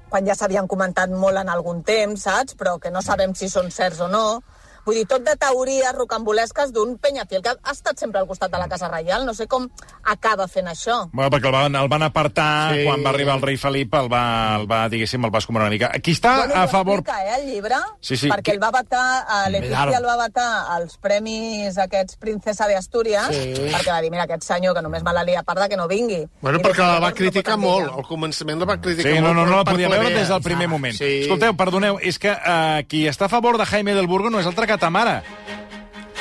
quan 0.08 0.26
ja 0.26 0.34
s'havien 0.34 0.68
comentat 0.68 1.10
molt 1.10 1.36
en 1.36 1.48
algun 1.48 1.82
temps, 1.82 2.22
saps? 2.22 2.54
Però 2.56 2.78
que 2.78 2.90
no 2.90 3.02
sabem 3.02 3.34
si 3.34 3.48
són 3.48 3.70
certs 3.70 4.00
o 4.00 4.08
no. 4.08 4.42
Vull 4.86 4.94
dir, 5.00 5.06
tot 5.10 5.24
de 5.26 5.34
teories 5.36 5.92
rocambolesques 5.96 6.72
d'un 6.72 6.96
Peñafiel 7.02 7.42
que 7.42 7.50
ha 7.50 7.72
estat 7.72 7.98
sempre 7.98 8.20
al 8.20 8.26
costat 8.28 8.52
de 8.52 8.58
la 8.58 8.68
Casa 8.68 8.88
Reial. 8.88 9.26
No 9.26 9.34
sé 9.34 9.48
com 9.50 9.66
acaba 10.04 10.46
fent 10.48 10.68
això. 10.70 11.08
Bueno, 11.12 11.30
perquè 11.34 11.46
el 11.50 11.52
van, 11.52 11.74
el 11.74 11.88
van 11.88 12.02
apartar 12.06 12.72
Sí. 12.72 12.80
sí. 12.80 12.84
quan 12.86 13.04
va 13.04 13.10
arribar 13.10 13.34
el 13.36 13.42
rei 13.42 13.56
Felip, 13.56 13.92
el 13.94 14.08
va, 14.12 14.56
el 14.60 14.70
va 14.70 14.88
diguéssim, 14.88 15.24
el 15.24 15.34
va 15.34 15.38
escombrar 15.38 15.66
una 15.66 15.70
mica. 15.74 15.90
Qui 16.00 16.12
està 16.14 16.36
Bueno, 16.38 16.54
a 16.54 16.68
favor... 16.68 17.00
explica, 17.00 17.24
eh, 17.26 17.40
el 17.40 17.46
llibre, 17.52 17.74
Sí, 18.00 18.16
sí. 18.16 18.28
perquè 18.30 18.52
Qui- 18.52 18.54
el 18.54 18.62
va 18.62 18.70
vetar, 18.70 19.24
a 19.26 19.26
Claro. 19.46 19.50
Letícia 19.50 19.98
el 19.98 20.04
va 20.06 20.16
vetar 20.22 20.48
als 20.76 20.96
premis 20.98 21.78
aquests 21.78 22.16
Princesa 22.16 22.66
de 22.68 22.76
Astúries, 22.76 23.26
Sí. 23.30 23.54
perquè 23.72 23.90
va 23.90 24.00
dir, 24.00 24.10
mira, 24.10 24.22
aquest 24.24 24.44
senyor 24.44 24.74
que 24.74 24.82
només 24.82 25.02
me 25.02 25.12
la 25.12 25.24
lia 25.24 25.40
a 25.40 25.42
part 25.42 25.60
de 25.60 25.68
que 25.68 25.76
no 25.76 25.88
vingui. 25.88 26.28
Bueno, 26.40 26.58
I 26.60 26.62
perquè 26.62 26.78
la 26.86 27.00
va 27.00 27.10
no 27.10 27.14
criticar 27.16 27.54
amb 27.54 27.64
molt. 27.64 27.90
Al 27.92 28.04
començament 28.06 28.58
la 28.60 28.64
va 28.66 28.80
criticar 28.80 29.12
Sí, 29.12 29.20
molt. 29.20 29.34
no, 29.34 29.44
no, 29.44 29.50
no 29.50 29.56
la 29.56 29.64
podia 29.64 29.88
veure 29.88 30.10
des 30.14 30.28
del 30.28 30.42
primer 30.42 30.68
moment. 30.68 30.94
Sí. 30.94 31.22
Escolteu, 31.22 31.56
perdoneu, 31.56 31.98
és 32.00 32.18
que 32.18 32.30
uh, 32.30 32.86
qui 32.86 33.06
està 33.08 33.26
a 33.26 33.28
favor 33.28 33.58
de 33.58 33.66
Jaime 33.66 33.94
del 33.94 34.06
Burgo 34.06 34.30
no 34.30 34.38
és 34.40 34.46
altre 34.46 34.66
que 34.66 34.75
ta 34.78 34.90
mare. 34.90 35.22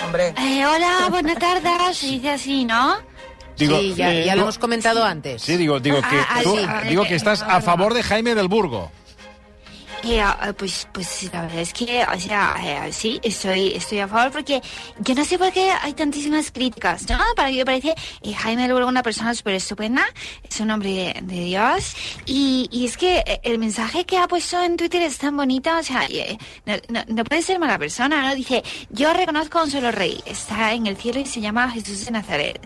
Hombre, 0.03 0.33
Eh, 0.37 0.65
hola, 0.65 1.07
buenas 1.09 1.37
tardes. 1.37 1.97
Se 1.97 2.07
dice 2.07 2.29
así, 2.31 2.65
¿no? 2.65 2.95
Digo, 3.57 3.79
sí, 3.79 3.93
ya, 3.95 4.11
ya 4.11 4.35
lo 4.35 4.41
hemos 4.43 4.57
comentado 4.59 5.03
antes. 5.05 5.41
Sí, 5.41 5.55
digo, 5.55 5.79
digo 5.79 6.01
que 6.01 6.17
Ah, 6.19 6.27
ah, 6.29 6.39
tú, 6.43 6.57
sí. 6.57 6.89
digo 6.89 7.03
que 7.05 7.15
estás 7.15 7.41
a 7.41 7.61
favor 7.61 7.93
de 7.93 8.03
Jaime 8.03 8.35
del 8.35 8.49
Burgo. 8.49 8.91
Eh, 10.07 10.21
ah, 10.21 10.53
pues, 10.55 10.87
pues 10.93 11.23
la 11.33 11.41
verdad 11.41 11.59
es 11.61 11.73
que, 11.73 12.03
o 12.03 12.19
sea, 12.19 12.55
eh, 12.63 12.93
sí, 12.93 13.19
estoy, 13.23 13.73
estoy 13.73 13.99
a 13.99 14.07
favor 14.07 14.31
porque 14.31 14.61
yo 14.99 15.15
no 15.15 15.25
sé 15.25 15.39
por 15.39 15.51
qué 15.51 15.71
hay 15.71 15.93
tantísimas 15.93 16.51
críticas, 16.51 17.09
¿no? 17.09 17.17
Para 17.35 17.49
mí 17.49 17.57
me 17.57 17.65
parece 17.65 17.95
eh, 18.21 18.33
Jaime 18.35 18.67
Luego 18.67 18.87
una 18.87 19.01
persona 19.01 19.33
súper 19.33 19.55
estupenda, 19.55 20.05
es 20.47 20.59
un 20.59 20.69
hombre 20.69 20.89
de, 20.91 21.21
de 21.23 21.43
Dios 21.45 21.95
y, 22.27 22.67
y 22.71 22.85
es 22.85 22.97
que 22.97 23.23
eh, 23.25 23.39
el 23.43 23.57
mensaje 23.57 24.05
que 24.05 24.19
ha 24.19 24.27
puesto 24.27 24.61
en 24.61 24.77
Twitter 24.77 25.01
es 25.01 25.17
tan 25.17 25.35
bonito, 25.35 25.75
o 25.75 25.81
sea, 25.81 26.05
eh, 26.07 26.37
no, 26.67 26.75
no, 26.89 27.03
no 27.07 27.23
puede 27.23 27.41
ser 27.41 27.57
mala 27.57 27.79
persona, 27.79 28.21
¿no? 28.29 28.35
Dice, 28.35 28.63
yo 28.91 29.11
reconozco 29.11 29.57
a 29.57 29.63
un 29.63 29.71
solo 29.71 29.91
rey, 29.91 30.21
está 30.27 30.73
en 30.73 30.85
el 30.85 30.97
cielo 30.97 31.19
y 31.19 31.25
se 31.25 31.41
llama 31.41 31.71
Jesús 31.71 32.05
de 32.05 32.11
Nazaret, 32.11 32.59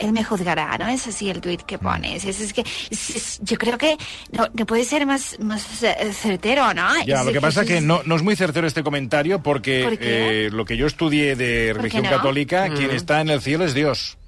él 0.00 0.12
me 0.12 0.24
juzgará, 0.24 0.78
¿no? 0.78 0.88
Es 0.88 1.06
así 1.06 1.28
el 1.28 1.42
tweet 1.42 1.58
que 1.58 1.76
pones, 1.78 2.24
es, 2.24 2.40
es 2.40 2.54
que 2.54 2.64
es- 2.88 3.10
es- 3.10 3.38
yo 3.42 3.58
creo 3.58 3.76
que 3.76 3.98
no, 4.32 4.48
no 4.54 4.64
puede 4.64 4.84
ser 4.84 5.04
más, 5.04 5.38
más 5.40 5.82
eh, 5.82 6.12
certero, 6.14 6.72
¿no? 6.72 6.85
Ya, 7.06 7.24
lo 7.24 7.32
que 7.32 7.40
pasa 7.40 7.62
es 7.62 7.68
que 7.68 7.80
no, 7.80 8.02
no 8.04 8.16
es 8.16 8.22
muy 8.22 8.36
certero 8.36 8.66
este 8.66 8.82
comentario 8.82 9.42
porque 9.42 9.98
eh, 10.00 10.50
lo 10.52 10.64
que 10.64 10.76
yo 10.76 10.86
estudié 10.86 11.36
de 11.36 11.70
¿Por 11.72 11.82
religión 11.82 12.04
no? 12.04 12.10
católica, 12.10 12.68
quien 12.70 12.90
está 12.90 13.20
en 13.20 13.30
el 13.30 13.40
cielo 13.40 13.64
es 13.64 13.74
Dios. 13.74 14.18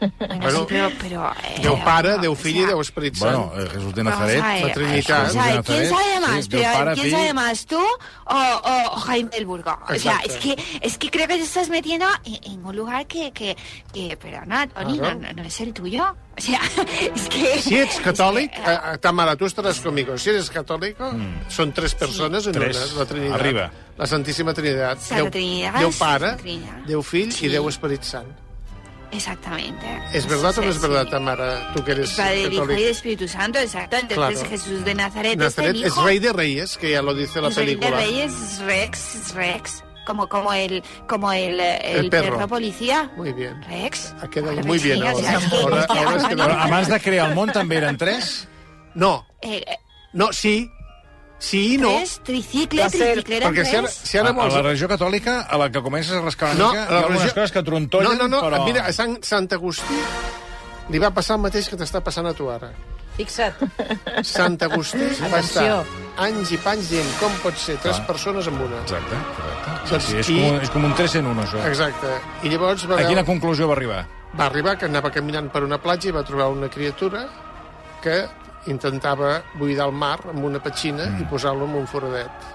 Bueno, 0.00 0.40
Bueno, 0.40 0.60
sí, 0.60 0.74
però, 0.74 0.88
però, 0.98 1.32
eh, 1.44 1.60
Déu 1.60 1.76
Pare, 1.84 2.18
Déu 2.18 2.32
o 2.32 2.34
Fill 2.34 2.54
sea, 2.56 2.62
i 2.62 2.66
Déu 2.70 2.80
Esperit 2.80 3.14
Sant. 3.16 3.36
Bueno, 3.36 3.52
eh, 3.62 3.68
Jesús 3.68 3.94
de 3.94 4.04
Nazaret. 4.04 4.42
ver, 4.42 4.64
la 4.66 4.72
Trinitat. 4.72 5.28
o 5.28 5.32
sea, 5.32 5.62
¿quién 5.62 5.88
sabe 5.90 6.20
más? 6.20 6.44
sí, 6.44 6.48
Pero, 6.50 6.72
Padre, 6.72 6.94
¿Quién 6.94 7.10
sabe 7.10 7.34
más, 7.34 7.66
tú 7.66 7.78
o, 7.78 8.34
o, 8.34 8.92
o 8.94 8.96
Jaime 9.00 9.30
del 9.30 9.46
Burgo? 9.46 9.78
O 9.88 9.94
sea, 9.98 10.18
es 10.24 10.36
que, 10.36 10.56
es 10.80 10.96
que 10.98 11.10
creo 11.10 11.28
que 11.28 11.36
te 11.36 11.42
estás 11.42 11.68
metiendo 11.68 12.06
en, 12.24 12.52
en 12.52 12.64
un 12.64 12.74
lugar 12.76 13.06
que, 13.06 13.30
que, 13.32 13.56
que 13.92 14.16
pero 14.20 14.44
no, 14.46 14.66
Toni, 14.68 14.98
no, 14.98 15.14
no, 15.14 15.32
no 15.32 15.42
es 15.42 15.60
el 15.60 15.72
tuyo. 15.74 16.16
O 16.38 16.40
sea, 16.40 16.60
es 17.14 17.28
que... 17.28 17.60
Si 17.60 17.76
ets 17.76 18.00
catòlic, 18.00 18.52
es 18.54 18.60
que, 18.64 18.72
eh, 18.72 18.98
Tamara, 19.00 19.36
tú 19.36 19.44
estarás 19.44 19.78
conmigo. 19.80 20.16
Si 20.16 20.30
eres 20.30 20.48
católico, 20.48 21.12
son 21.48 21.72
tres 21.72 21.94
persones 21.94 22.46
en 22.46 22.52
Tres. 22.52 22.92
una, 22.92 23.00
la 23.00 23.06
Trinitat. 23.06 23.34
Arriba. 23.40 23.70
La 23.98 24.06
Santíssima 24.06 24.54
Trinitat. 24.54 24.98
Santa 25.00 25.30
Trinitat, 25.30 25.76
Déu 25.76 25.92
Pare, 25.98 26.32
Trinitat. 26.36 26.86
Déu 26.86 27.02
Fill 27.02 27.32
Sí. 27.32 27.46
i 27.46 27.48
Déu 27.52 27.68
Esperit 27.68 28.02
Sant. 28.02 28.30
Exactamente. 29.12 29.86
¿Es 30.12 30.26
verdad 30.26 30.56
o 30.58 30.62
no 30.62 30.70
es 30.70 30.76
Sí, 30.76 30.82
verdad, 30.82 31.04
sí. 31.04 31.10
Tamara, 31.10 31.72
tú 31.74 31.82
que 31.84 31.92
eres 31.92 32.12
Padre, 32.12 32.42
Hijo 32.48 32.70
y? 32.72 32.82
Espíritu 32.84 33.26
Santo, 33.28 33.58
exacto. 33.58 33.96
Entonces 33.96 34.38
Claro. 34.38 34.50
Jesús 34.50 34.84
de 34.84 34.94
Nazaret, 34.94 35.36
Nazaret 35.38 35.74
es 35.76 35.82
el 35.82 35.86
es 35.88 35.96
rey 35.96 36.18
de 36.18 36.32
reyes, 36.32 36.76
que 36.78 36.90
ya 36.92 37.02
lo 37.02 37.12
dice 37.14 37.40
la 37.40 37.48
El 37.48 37.54
rey 37.56 37.66
película. 37.76 37.90
de 37.90 37.96
Reyes 38.06 38.32
es 38.32 38.58
Rex, 38.60 39.14
es 39.16 39.34
Rex. 39.34 39.84
Como, 40.06 40.28
como 40.28 40.52
el, 40.52 40.82
como 41.06 41.32
el, 41.32 41.60
el, 41.60 41.96
El 42.04 42.10
perro. 42.10 42.36
perro. 42.36 42.48
policía. 42.48 43.10
Muy 43.16 43.32
bien. 43.32 43.62
Rex. 43.64 44.14
Ha 44.22 44.28
quedado 44.28 44.52
Claro 44.54 44.66
muy 44.66 44.78
bien 44.78 44.98
sí, 44.98 45.06
ahora. 45.06 45.28
Ahora- 45.30 45.80
es 45.80 45.86
que 45.86 45.98
ahora 45.98 46.16
es 46.16 46.24
que 46.24 46.32
ahora- 46.42 46.54
Però 46.54 46.62
abans 46.62 46.88
de 46.88 47.00
crear 47.00 47.28
el 47.30 47.34
món 47.36 47.52
també 47.52 47.76
eren 47.76 47.96
tres? 47.96 48.48
No, 48.94 49.26
Eh, 49.42 49.62
eh, 49.66 49.76
no, 50.14 50.32
sí. 50.32 50.68
Sí 51.40 51.60
i 51.74 51.78
no. 51.80 51.88
Tres, 51.96 52.18
tricicle, 52.22 52.82
Va 52.84 52.90
ser- 52.92 53.06
tricicle, 53.14 53.36
eren 53.40 53.48
Perquè 53.54 53.64
si 53.64 53.76
ara, 53.78 53.88
si 53.88 54.18
ara 54.20 54.28
A, 54.28 54.32
a 54.32 54.36
vols... 54.36 54.54
la 54.54 54.62
religió 54.66 54.88
catòlica, 54.92 55.38
a 55.48 55.56
la 55.58 55.70
que 55.72 55.80
comences 55.82 56.12
a 56.12 56.20
rascar 56.20 56.50
una 56.54 56.58
No, 56.60 56.68
mica, 56.74 56.82
a 56.82 56.84
hi 56.84 56.86
ha 56.86 56.92
la 56.92 56.98
algunes 57.00 57.22
religió- 57.22 57.34
coses 57.40 57.52
que 57.56 57.62
trontollen, 57.62 58.18
No, 58.18 58.28
no, 58.28 58.28
no, 58.28 58.40
però... 58.44 58.64
mira, 58.66 58.84
a 58.86 58.92
Sant, 58.92 59.16
Sant 59.24 59.48
Agustí 59.56 59.96
li 60.90 60.98
va 61.00 61.10
passar 61.16 61.36
el 61.38 61.42
mateix 61.48 61.68
que 61.70 61.76
t'està 61.80 62.02
passant 62.04 62.26
a 62.28 62.34
tu 62.34 62.50
ara. 62.52 62.70
Fixa't. 63.16 63.56
Sant 64.24 64.56
Agustí 64.64 65.08
va 65.32 65.40
estar 65.40 65.64
anys 66.24 66.52
i 66.52 66.58
panys 66.62 66.88
dient 66.92 67.08
com 67.20 67.32
pot 67.42 67.56
ser 67.58 67.76
tres 67.82 67.96
Clar. 67.98 68.06
persones 68.06 68.46
amb 68.48 68.60
una. 68.66 68.80
Exacte, 68.84 69.16
correcte. 69.36 69.74
Doncs 69.90 70.04
Sí, 70.04 70.10
sí, 70.12 70.18
és, 70.20 70.28
i- 70.30 70.36
com, 70.40 70.50
un- 70.54 70.60
és 70.62 70.70
com 70.76 70.84
un 70.84 70.94
3 70.94 71.14
en 71.20 71.26
1, 71.32 71.42
això. 71.42 71.64
Exacte. 71.68 72.12
I 72.44 72.48
llavors 72.52 72.86
va, 72.88 73.00
A 73.00 73.06
quina 73.08 73.24
conclusió 73.24 73.66
va 73.68 73.74
arribar? 73.80 74.04
va 74.38 74.44
arribar 74.46 74.76
que 74.78 74.86
anava 74.86 75.10
caminant 75.10 75.48
per 75.50 75.64
una 75.64 75.78
platja 75.82 76.08
i 76.08 76.12
va 76.12 76.22
trobar 76.22 76.48
una 76.54 76.68
criatura 76.70 77.24
que 78.02 78.24
intentava 78.68 79.40
buidar 79.56 79.86
el 79.88 79.94
mar 79.96 80.18
amb 80.28 80.44
una 80.44 80.60
petxina 80.60 81.06
mm. 81.06 81.22
i 81.22 81.28
posar-lo 81.30 81.68
en 81.68 81.78
un 81.80 81.86
foradet. 81.88 82.50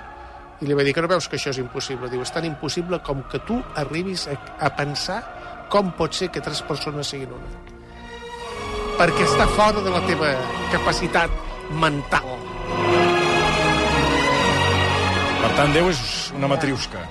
I 0.61 0.69
li 0.69 0.77
va 0.77 0.85
dir 0.87 0.93
que 0.95 1.03
no 1.03 1.09
veus 1.11 1.27
que 1.27 1.39
això 1.39 1.51
és 1.51 1.59
impossible. 1.59 2.09
Diu, 2.11 2.21
és 2.23 2.31
tan 2.31 2.45
impossible 2.47 3.01
com 3.03 3.23
que 3.31 3.41
tu 3.47 3.57
arribis 3.75 4.27
a, 4.31 4.37
a 4.59 4.71
pensar 4.77 5.19
com 5.71 5.91
pot 5.97 6.13
ser 6.13 6.29
que 6.31 6.43
tres 6.43 6.61
persones 6.63 7.09
siguin 7.11 7.33
una. 7.35 7.63
Perquè 8.95 9.25
està 9.25 9.47
fora 9.57 9.81
de 9.83 9.91
la 9.91 10.01
teva 10.07 10.31
capacitat 10.71 11.33
mental. 11.81 12.29
Per 15.41 15.51
tant, 15.57 15.75
Déu 15.75 15.91
és 15.91 16.01
una 16.37 16.47
matriusca. 16.51 17.03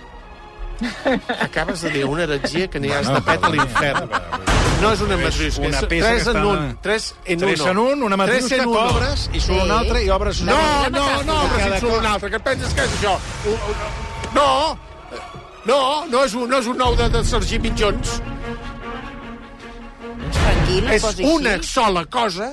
Acabes 1.45 1.85
de 1.85 1.93
dir 1.93 2.05
una 2.09 2.25
heretgia 2.25 2.71
que 2.71 2.81
n'hi 2.81 2.95
has 2.95 3.11
de 3.11 3.21
pet 3.27 3.45
a 3.45 3.53
l'infern. 3.53 4.54
No 4.83 4.91
és 4.93 5.01
una 5.01 5.17
matriusca, 5.17 5.63
una 5.65 5.79
és 5.79 5.87
peça 5.89 6.09
tres 6.09 6.25
que 6.25 6.31
en 6.31 6.37
està- 6.37 6.47
un. 6.51 6.79
Tres 6.83 7.05
en 7.25 7.39
Tres 7.41 7.61
uno. 7.61 7.71
en 7.71 7.79
un, 7.79 8.03
una 8.03 8.17
Tres 8.27 8.51
en 8.53 8.61
que 8.61 8.67
uno. 8.67 8.81
obres 8.91 9.31
i 9.33 9.41
surt 9.41 9.63
una 9.63 9.79
altra 9.79 10.03
i 10.03 10.09
obres 10.11 10.41
una 10.43 10.53
No, 10.53 10.91
no, 10.91 11.23
no, 11.23 11.37
obres 11.45 11.67
i 11.77 11.81
surt 11.81 11.99
una 11.99 12.13
altra. 12.15 12.31
Que 12.31 12.37
et 12.37 12.43
penses 12.45 12.75
que 12.75 12.83
és 12.85 12.91
això? 12.99 13.15
No, 14.35 14.79
no, 15.65 15.81
no 16.11 16.25
és 16.25 16.35
un, 16.35 16.49
no 16.51 16.59
és 16.59 16.67
un 16.67 16.77
nou 16.77 16.97
de, 16.97 17.09
de 17.09 17.25
Sergi 17.25 17.59
Mitjons. 17.59 18.21
Tranquil, 20.35 20.89
És 20.93 21.05
una 21.23 21.55
així. 21.55 21.69
sola 21.69 22.05
cosa 22.07 22.53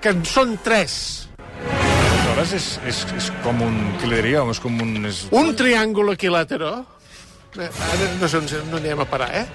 que 0.00 0.08
en 0.14 0.24
són 0.26 0.56
tres. 0.64 1.28
Aleshores 1.68 2.52
és, 2.54 2.66
és, 2.86 3.04
és 3.16 3.30
com 3.44 3.60
un... 3.62 3.78
Què 4.00 4.08
li 4.08 4.16
diríem? 4.20 4.50
És 4.50 4.60
com 4.62 4.80
un... 4.82 5.04
És... 5.06 5.26
Un 5.30 5.54
triàngul 5.58 6.12
equilàtero... 6.14 6.72
Eh, 7.58 7.66
Ara 7.66 8.08
no 8.20 8.26
on 8.38 8.44
no 8.70 8.76
anirem 8.78 9.00
a 9.00 9.06
parar, 9.08 9.30
eh? 9.34 9.46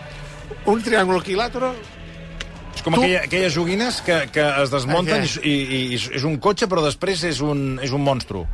Un 0.67 0.82
triàngul 0.84 1.21
equilàtero 1.21 1.73
És 2.74 2.82
com 2.82 2.94
Tu- 2.96 3.02
aquella, 3.04 3.22
aquelles 3.28 3.54
joguines 3.54 4.02
que, 4.06 4.18
que 4.34 4.44
es 4.64 4.72
desmunten 4.74 5.24
Ah, 5.24 5.40
i, 5.46 5.54
i, 5.54 5.80
i 5.94 5.96
és 6.18 6.24
un 6.26 6.40
cotxe, 6.42 6.68
però 6.68 6.84
després 6.86 7.24
és 7.30 7.42
un, 7.42 7.80
és 7.84 7.92
un 7.94 8.02
monstru. 8.04 8.46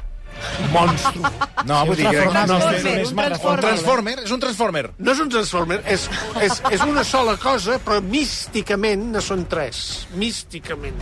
monstru. 0.72 1.22
No, 1.68 1.82
vull 1.86 1.96
dir 2.00 2.08
que... 2.10 2.26
no, 2.26 2.44
un 2.44 2.48
no, 2.48 2.58
és 2.72 2.84
transformer. 2.84 3.32
un 3.34 3.60
transformer, 3.64 4.16
és 4.24 4.32
un 4.32 4.40
transformer. 4.40 4.86
No 5.00 5.12
és 5.12 5.20
un 5.20 5.30
transformer, 5.34 5.82
és, 5.86 6.10
és, 6.42 6.62
és 6.72 6.86
una 6.88 7.04
sola 7.04 7.36
cosa, 7.38 7.80
però 7.84 8.00
místicament 8.04 9.10
ne 9.16 9.22
són 9.24 9.46
tres. 9.52 10.06
Místicament. 10.16 11.00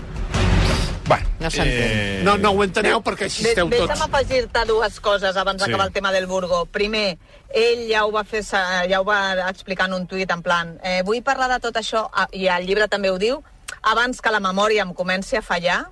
Bueno, 1.07 1.25
No 1.39 1.49
s'entén. 1.49 1.73
eh, 1.73 2.21
No, 2.23 2.37
no 2.37 2.51
ho 2.51 2.63
enteneu 2.63 3.01
perquè 3.01 3.27
així 3.29 3.43
De, 3.43 3.49
esteu 3.53 3.69
deixa'm 3.69 3.87
tots. 3.87 4.01
afegir-te 4.01 4.65
dues 4.65 4.99
coses 4.99 5.35
abans 5.37 5.61
Sí. 5.61 5.65
d'acabar 5.69 5.87
el 5.87 5.93
tema 5.93 6.11
del 6.11 6.27
Burgo. 6.27 6.65
Primer, 6.65 7.17
ell 7.49 7.87
ja 7.89 8.05
ho 8.05 8.11
va 8.11 8.23
fer, 8.23 8.43
ja 8.43 8.99
ho 8.99 9.05
va 9.05 9.49
explicar 9.49 9.87
en 9.87 9.93
un 9.93 10.07
tuit 10.07 10.29
en 10.31 10.41
plan 10.41 10.79
eh, 10.83 11.01
vull 11.05 11.21
parlar 11.23 11.47
de 11.49 11.59
tot 11.59 11.75
això, 11.75 12.09
i 12.31 12.47
el 12.47 12.65
llibre 12.65 12.87
també 12.87 13.09
ho 13.09 13.17
diu, 13.17 13.41
abans 13.83 14.19
que 14.21 14.31
la 14.31 14.39
memòria 14.39 14.81
em 14.83 14.93
comenci 14.93 15.37
a 15.37 15.41
fallar, 15.41 15.85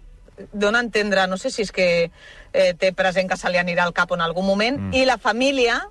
dona 0.51 0.79
a 0.79 0.81
entendre, 0.81 1.27
no 1.27 1.37
sé 1.37 1.49
si 1.49 1.61
és 1.61 1.71
que 1.71 2.11
eh, 2.51 2.73
té 2.73 2.91
present 2.91 3.29
que 3.29 3.37
se 3.37 3.49
li 3.49 3.57
anirà 3.57 3.83
al 3.83 3.93
cap 3.93 4.11
en 4.11 4.21
algun 4.21 4.45
moment, 4.45 4.77
mm. 4.79 4.93
i 4.93 5.05
la 5.05 5.17
família, 5.17 5.87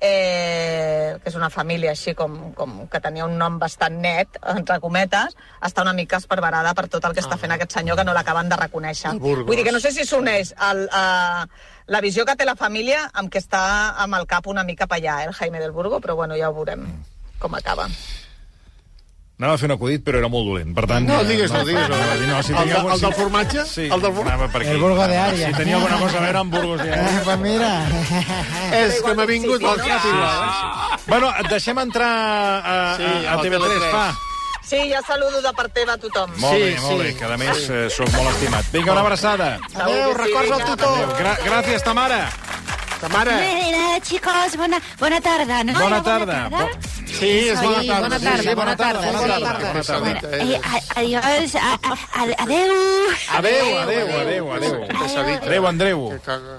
eh, 0.00 1.16
que 1.22 1.30
és 1.30 1.36
una 1.38 1.48
família 1.50 1.92
així 1.92 2.14
com, 2.14 2.36
com 2.56 2.74
que 2.92 3.00
tenia 3.00 3.26
un 3.26 3.36
nom 3.40 3.58
bastant 3.62 3.96
net, 4.02 4.38
entre 4.52 4.78
cometes, 4.82 5.36
està 5.64 5.86
una 5.86 5.94
mica 5.96 6.20
esparverada 6.20 6.74
per 6.74 6.86
tot 6.92 7.04
el 7.08 7.16
que 7.16 7.24
està 7.24 7.38
fent 7.40 7.54
aquest 7.56 7.78
senyor 7.78 7.98
que 7.98 8.04
no 8.04 8.14
l'acaben 8.16 8.50
de 8.52 8.60
reconèixer. 8.60 9.16
Burgos. 9.20 9.46
Vull 9.48 9.60
dir 9.60 9.66
que 9.68 9.74
no 9.74 9.80
sé 9.80 9.94
si 9.96 10.06
s'uneix 10.08 10.52
uh, 10.58 11.46
la 11.86 12.04
visió 12.04 12.26
que 12.28 12.36
té 12.36 12.46
la 12.48 12.58
família 12.58 13.06
amb 13.14 13.32
que 13.32 13.42
està 13.42 13.64
amb 14.04 14.20
el 14.20 14.28
cap 14.30 14.46
una 14.52 14.66
mica 14.66 14.88
per 14.90 15.00
allà, 15.00 15.22
eh, 15.22 15.30
el 15.30 15.34
Jaime 15.38 15.62
del 15.62 15.72
Burgo, 15.72 16.00
però 16.00 16.16
bueno, 16.16 16.36
ja 16.36 16.50
ho 16.50 16.56
veurem 16.56 16.86
com 17.38 17.54
acaba. 17.54 17.88
Anava 19.38 19.52
a 19.52 19.58
fer 19.60 19.66
un 19.68 19.72
acudit, 19.74 20.00
però 20.02 20.16
era 20.16 20.28
molt 20.32 20.46
dolent. 20.48 20.70
Per 20.74 20.86
tant, 20.88 21.04
No, 21.06 21.18
eh, 21.20 21.24
digues, 21.28 21.50
no, 21.52 21.62
digues. 21.62 21.88
No, 21.90 21.96
no, 22.26 22.42
si 22.42 22.52
El 22.52 22.58
tenia 22.58 22.72
de- 22.74 22.80
algun- 22.80 22.92
el 22.94 23.00
del 23.02 23.12
formatge? 23.14 23.64
Sí, 23.66 23.82
El 23.92 24.00
del 24.00 24.12
for- 24.14 24.26
anava 24.26 24.48
per 24.48 24.62
aquí. 24.62 24.70
El 24.70 24.78
Burgo 24.80 25.06
de 25.06 25.16
Ària. 25.18 25.46
Si 25.48 25.52
tenia 25.54 25.76
alguna 25.76 25.98
cosa 25.98 26.16
a 26.16 26.20
veure 26.22 26.38
amb 26.38 26.54
Burgos 26.54 26.82
de 26.82 26.88
Eh, 26.88 26.92
Ària. 26.94 27.20
pues 27.24 27.38
mira. 27.40 27.86
És 28.72 29.02
que 29.02 29.14
m'ha 29.14 29.26
vingut 29.26 29.60
el 29.62 29.76
cap 29.76 30.04
igual. 30.06 30.98
Bueno, 31.06 31.34
et 31.38 31.48
deixem 31.50 31.78
entrar 31.78 32.08
a, 32.64 32.96
Sí, 32.96 33.02
a, 33.02 33.30
a 33.30 33.32
al 33.34 33.40
TV3, 33.42 33.68
TV3. 33.68 33.90
fa. 33.90 34.14
Sí, 34.62 34.78
ja 34.90 35.00
saludo 35.06 35.42
de 35.42 35.52
part 35.52 35.72
teva 35.72 35.92
a 35.92 35.98
tothom. 35.98 36.30
Molt 36.38 36.54
Sí, 36.56 36.62
bé, 36.62 36.80
molt 36.80 36.92
sí. 36.96 36.98
bé, 37.06 37.14
que 37.16 37.24
a 37.24 37.36
més 37.36 37.68
eh, 37.70 37.90
sóc 37.90 38.08
molt 38.16 38.30
estimat. 38.30 38.64
Vinga, 38.72 38.92
una 38.92 39.00
abraçada. 39.02 39.60
Adéu, 39.74 40.14
records 40.14 40.50
al 40.50 40.64
tutor. 40.64 41.14
Gra 41.18 41.36
gràcies, 41.44 41.82
ta 41.84 41.92
mare. 41.92 42.22
Ta 43.00 43.08
mare. 43.10 43.30
De 43.36 43.70
nada, 43.76 44.00
chicos, 44.00 44.56
buena, 44.56 44.80
buena 44.98 45.20
tarde, 45.20 45.62
¿no? 45.64 45.78
Bona 45.78 46.02
tarda. 46.02 46.48
Bo- 46.48 46.58
Sí, 46.58 46.64
bona 46.64 46.68
Sí, 46.72 46.80
tarda. 46.80 46.88
bona 46.88 46.95
sí, 47.18 47.50
tarda, 47.54 47.80
sí, 48.42 48.54
bona 48.54 48.76
tarda. 48.76 49.00
Bona 49.00 49.18
Bona 49.20 49.26
tarda. 49.26 49.46
tarda. 49.46 49.68
Bona 49.72 49.82
tarda. 49.84 50.00
Bueno, 50.00 50.20
eh, 50.32 50.60
a- 50.62 51.00
adiós, 51.00 51.54
a- 51.54 51.80
a- 51.82 52.20
a- 52.20 52.42
adeu. 52.42 52.74
Adéu, 53.32 53.78
adéu, 53.78 54.06
adéu, 54.20 54.52
adéu. 54.52 54.88
Que 54.88 55.08
s'ha 55.08 55.22
dit. 55.24 55.38
Adéu, 55.46 55.66
Andreu. 55.66 56.10
Que 56.10 56.18
caga. 56.20 56.58